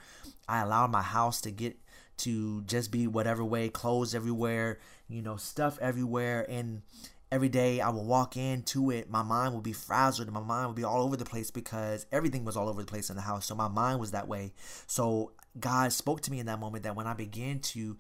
i 0.48 0.60
allowed 0.60 0.92
my 0.92 1.02
house 1.02 1.40
to 1.42 1.50
get 1.50 1.76
to 2.18 2.62
just 2.62 2.90
be 2.90 3.06
whatever 3.06 3.44
way 3.44 3.68
clothes 3.68 4.14
everywhere 4.14 4.78
you 5.08 5.22
know 5.22 5.36
stuff 5.36 5.78
everywhere 5.80 6.46
and 6.48 6.82
every 7.34 7.48
day 7.48 7.80
I 7.80 7.88
would 7.88 8.06
walk 8.06 8.36
into 8.36 8.92
it, 8.92 9.10
my 9.10 9.22
mind 9.22 9.54
would 9.54 9.64
be 9.64 9.72
frazzled 9.72 10.28
and 10.28 10.34
my 10.34 10.40
mind 10.40 10.68
would 10.68 10.76
be 10.76 10.84
all 10.84 11.02
over 11.02 11.16
the 11.16 11.24
place 11.24 11.50
because 11.50 12.06
everything 12.12 12.44
was 12.44 12.56
all 12.56 12.68
over 12.68 12.80
the 12.80 12.86
place 12.86 13.10
in 13.10 13.16
the 13.16 13.22
house. 13.22 13.46
So 13.46 13.56
my 13.56 13.66
mind 13.66 13.98
was 13.98 14.12
that 14.12 14.28
way. 14.28 14.52
So 14.86 15.32
God 15.58 15.92
spoke 15.92 16.20
to 16.22 16.30
me 16.30 16.38
in 16.38 16.46
that 16.46 16.60
moment 16.60 16.84
that 16.84 16.94
when 16.94 17.08
I 17.08 17.14
began 17.14 17.58
to 17.58 17.96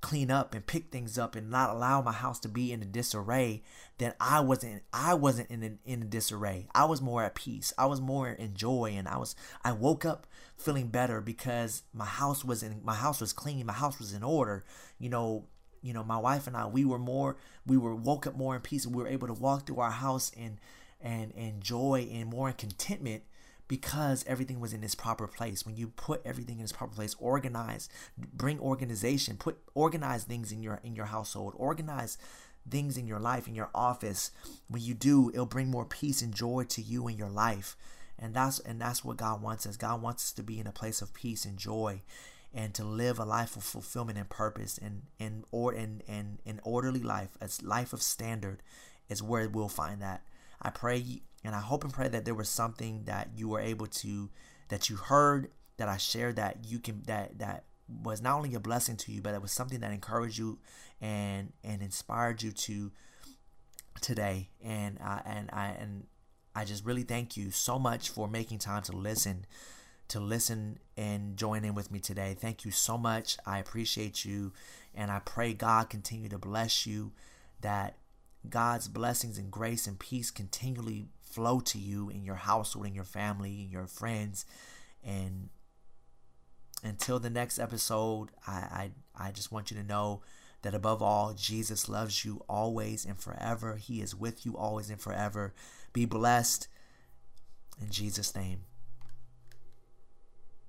clean 0.00 0.30
up 0.30 0.54
and 0.54 0.66
pick 0.66 0.90
things 0.90 1.18
up 1.18 1.34
and 1.34 1.50
not 1.50 1.70
allow 1.70 2.00
my 2.02 2.12
house 2.12 2.38
to 2.40 2.48
be 2.48 2.72
in 2.72 2.82
a 2.82 2.86
disarray, 2.86 3.62
then 3.98 4.14
I 4.20 4.40
wasn't 4.40 4.82
I 4.92 5.14
wasn't 5.14 5.50
in 5.50 5.62
a, 5.62 5.90
in 5.90 6.02
a 6.02 6.06
disarray. 6.06 6.68
I 6.74 6.84
was 6.84 7.00
more 7.00 7.24
at 7.24 7.34
peace. 7.34 7.72
I 7.78 7.86
was 7.86 8.00
more 8.00 8.28
in 8.28 8.54
joy 8.54 8.94
and 8.96 9.08
I 9.08 9.16
was 9.16 9.34
I 9.64 9.72
woke 9.72 10.04
up 10.04 10.26
feeling 10.56 10.88
better 10.88 11.20
because 11.20 11.82
my 11.92 12.04
house 12.04 12.44
was 12.44 12.62
in 12.62 12.80
my 12.84 12.94
house 12.94 13.20
was 13.20 13.32
clean, 13.32 13.66
my 13.66 13.72
house 13.72 13.98
was 13.98 14.12
in 14.12 14.22
order. 14.22 14.64
You 14.98 15.08
know, 15.08 15.46
you 15.82 15.92
know, 15.92 16.04
my 16.04 16.18
wife 16.18 16.46
and 16.46 16.56
I, 16.56 16.66
we 16.66 16.84
were 16.84 16.98
more, 16.98 17.36
we 17.66 17.76
were 17.76 17.94
woke 17.94 18.26
up 18.26 18.36
more 18.36 18.54
in 18.54 18.62
peace. 18.62 18.86
We 18.86 19.02
were 19.02 19.08
able 19.08 19.28
to 19.28 19.34
walk 19.34 19.66
through 19.66 19.80
our 19.80 19.90
house 19.90 20.30
and 20.36 20.58
and 21.00 21.32
and 21.36 21.60
joy 21.60 22.08
and 22.12 22.28
more 22.28 22.48
in 22.48 22.54
contentment 22.54 23.22
because 23.68 24.24
everything 24.26 24.60
was 24.60 24.72
in 24.72 24.84
its 24.84 24.94
proper 24.94 25.26
place. 25.26 25.66
When 25.66 25.76
you 25.76 25.88
put 25.88 26.24
everything 26.24 26.58
in 26.58 26.64
its 26.64 26.72
proper 26.72 26.94
place, 26.94 27.16
organize, 27.18 27.88
bring 28.16 28.60
organization, 28.60 29.36
put 29.36 29.58
organize 29.74 30.24
things 30.24 30.52
in 30.52 30.62
your 30.62 30.80
in 30.82 30.94
your 30.94 31.06
household, 31.06 31.54
organize 31.56 32.18
things 32.68 32.96
in 32.96 33.06
your 33.06 33.20
life, 33.20 33.46
in 33.46 33.54
your 33.54 33.70
office. 33.74 34.30
When 34.68 34.82
you 34.82 34.94
do, 34.94 35.30
it'll 35.30 35.46
bring 35.46 35.70
more 35.70 35.84
peace 35.84 36.22
and 36.22 36.34
joy 36.34 36.64
to 36.68 36.82
you 36.82 37.08
in 37.08 37.16
your 37.16 37.30
life. 37.30 37.76
And 38.18 38.34
that's 38.34 38.58
and 38.60 38.80
that's 38.80 39.04
what 39.04 39.16
God 39.16 39.42
wants 39.42 39.66
us. 39.66 39.76
God 39.76 40.00
wants 40.00 40.24
us 40.24 40.32
to 40.32 40.42
be 40.42 40.58
in 40.58 40.66
a 40.66 40.72
place 40.72 41.02
of 41.02 41.12
peace 41.14 41.44
and 41.44 41.58
joy 41.58 42.02
and 42.54 42.72
to 42.74 42.84
live 42.84 43.18
a 43.18 43.24
life 43.24 43.56
of 43.56 43.62
fulfillment 43.62 44.18
and 44.18 44.28
purpose 44.28 44.78
and 44.78 45.02
and 45.20 45.44
or 45.50 45.72
and 45.72 46.02
and 46.08 46.38
an 46.46 46.60
orderly 46.64 47.02
life, 47.02 47.36
a 47.40 47.48
life 47.62 47.92
of 47.92 48.02
standard, 48.02 48.62
is 49.08 49.22
where 49.22 49.48
we'll 49.48 49.68
find 49.68 50.00
that. 50.00 50.22
I 50.62 50.70
pray 50.70 51.20
and 51.46 51.54
I 51.54 51.60
hope 51.60 51.84
and 51.84 51.92
pray 51.92 52.08
that 52.08 52.24
there 52.24 52.34
was 52.34 52.48
something 52.48 53.04
that 53.04 53.30
you 53.36 53.48
were 53.48 53.60
able 53.60 53.86
to 53.86 54.28
that 54.68 54.90
you 54.90 54.96
heard 54.96 55.48
that 55.76 55.88
I 55.88 55.96
shared 55.96 56.36
that 56.36 56.66
you 56.66 56.80
can 56.80 57.02
that 57.06 57.38
that 57.38 57.64
was 58.02 58.20
not 58.20 58.36
only 58.36 58.54
a 58.56 58.60
blessing 58.60 58.96
to 58.96 59.12
you, 59.12 59.22
but 59.22 59.32
it 59.32 59.40
was 59.40 59.52
something 59.52 59.78
that 59.80 59.92
encouraged 59.92 60.38
you 60.38 60.58
and 61.00 61.52
and 61.62 61.82
inspired 61.82 62.42
you 62.42 62.50
to 62.50 62.90
today. 64.00 64.50
And 64.60 64.98
I 64.98 65.22
and 65.24 65.50
I 65.52 65.66
and 65.68 66.06
I 66.56 66.64
just 66.64 66.84
really 66.84 67.04
thank 67.04 67.36
you 67.36 67.52
so 67.52 67.78
much 67.78 68.10
for 68.10 68.26
making 68.26 68.58
time 68.58 68.82
to 68.82 68.92
listen 68.92 69.46
to 70.08 70.18
listen 70.18 70.78
and 70.96 71.36
join 71.36 71.64
in 71.64 71.74
with 71.74 71.92
me 71.92 72.00
today. 72.00 72.36
Thank 72.36 72.64
you 72.64 72.72
so 72.72 72.98
much. 72.98 73.36
I 73.46 73.58
appreciate 73.58 74.24
you. 74.24 74.52
And 74.94 75.12
I 75.12 75.20
pray 75.20 75.52
God 75.52 75.90
continue 75.90 76.28
to 76.28 76.38
bless 76.38 76.86
you, 76.86 77.12
that 77.60 77.98
God's 78.48 78.88
blessings 78.88 79.38
and 79.38 79.50
grace 79.50 79.86
and 79.86 79.98
peace 79.98 80.30
continually 80.30 81.08
flow 81.30 81.60
to 81.60 81.78
you 81.78 82.08
in 82.08 82.24
your 82.24 82.36
household, 82.36 82.86
in 82.86 82.94
your 82.94 83.04
family, 83.04 83.62
in 83.62 83.70
your 83.70 83.86
friends. 83.86 84.46
And 85.04 85.50
until 86.82 87.18
the 87.18 87.30
next 87.30 87.58
episode, 87.58 88.30
I, 88.46 88.90
I, 89.16 89.26
I 89.28 89.30
just 89.32 89.52
want 89.52 89.70
you 89.70 89.76
to 89.76 89.82
know 89.82 90.22
that 90.62 90.74
above 90.74 91.02
all, 91.02 91.32
Jesus 91.34 91.88
loves 91.88 92.24
you 92.24 92.42
always 92.48 93.04
and 93.04 93.18
forever. 93.18 93.76
He 93.76 94.00
is 94.00 94.14
with 94.14 94.44
you 94.44 94.56
always 94.56 94.90
and 94.90 95.00
forever. 95.00 95.54
Be 95.92 96.04
blessed 96.04 96.68
in 97.80 97.90
Jesus' 97.90 98.34
name. 98.34 98.65